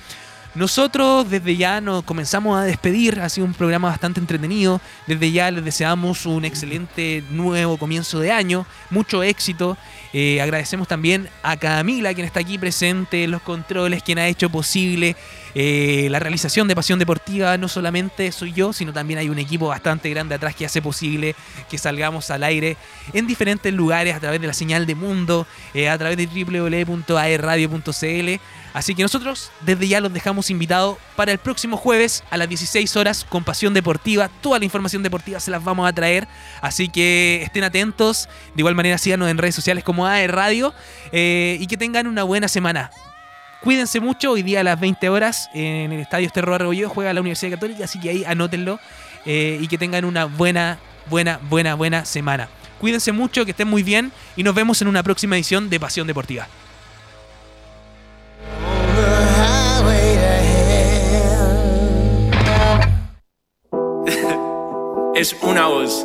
[0.58, 5.52] Nosotros desde ya nos comenzamos a despedir, ha sido un programa bastante entretenido, desde ya
[5.52, 9.78] les deseamos un excelente nuevo comienzo de año, mucho éxito,
[10.12, 14.48] Eh, agradecemos también a Camila quien está aquí presente en los controles, quien ha hecho
[14.48, 15.16] posible
[15.54, 19.68] eh, la realización de Pasión Deportiva, no solamente soy yo, sino también hay un equipo
[19.68, 21.34] bastante grande atrás que hace posible
[21.68, 22.76] que salgamos al aire
[23.12, 28.40] en diferentes lugares a través de la señal de mundo, eh, a través de www.aerradio.cl.
[28.74, 32.96] Así que nosotros desde ya los dejamos invitados para el próximo jueves a las 16
[32.96, 34.28] horas con Pasión Deportiva.
[34.40, 36.28] Toda la información deportiva se las vamos a traer.
[36.60, 38.28] Así que estén atentos.
[38.54, 40.74] De igual manera síganos en redes sociales como AE Radio.
[41.12, 42.90] eh, y que tengan una buena semana.
[43.62, 44.32] Cuídense mucho.
[44.32, 47.84] Hoy día a las 20 horas en el Estadio Esterro Arroyo juega la Universidad Católica.
[47.84, 48.78] Así que ahí anótenlo.
[49.26, 50.78] eh, y que tengan una buena,
[51.10, 52.48] buena, buena, buena semana.
[52.78, 54.12] Cuídense mucho, que estén muy bien.
[54.36, 56.46] Y nos vemos en una próxima edición de Pasión Deportiva.
[65.14, 66.04] es una voz.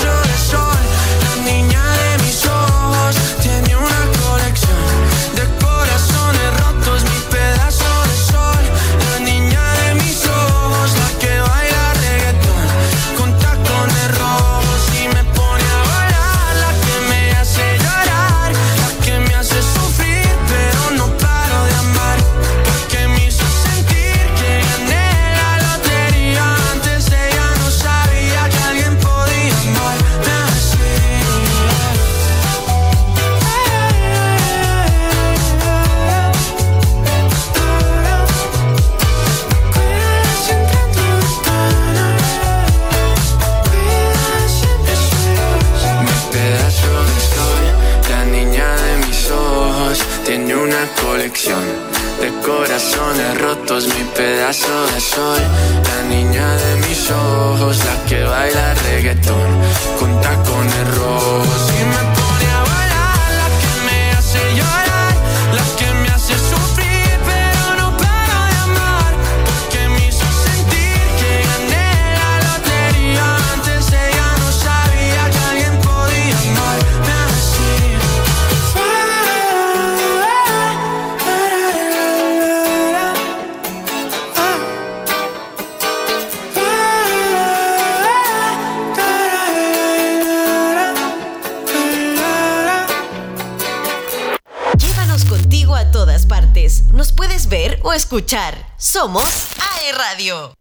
[98.77, 100.53] Somos AE Radio.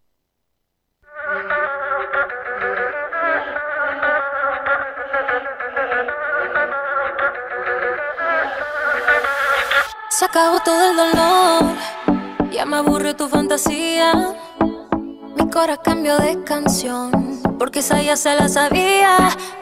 [10.09, 11.77] Se acabó todo el dolor,
[12.51, 14.15] ya me aburre tu fantasía.
[15.37, 19.17] Mi cora cambió de canción, porque esa ya se la sabía.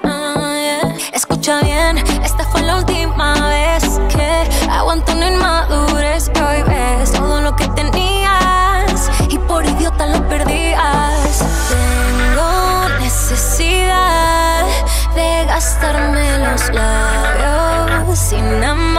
[0.05, 5.88] Ah, Escucha bien, esta fue la última vez que aguanto un inmaduro
[16.73, 18.97] labios sin amor.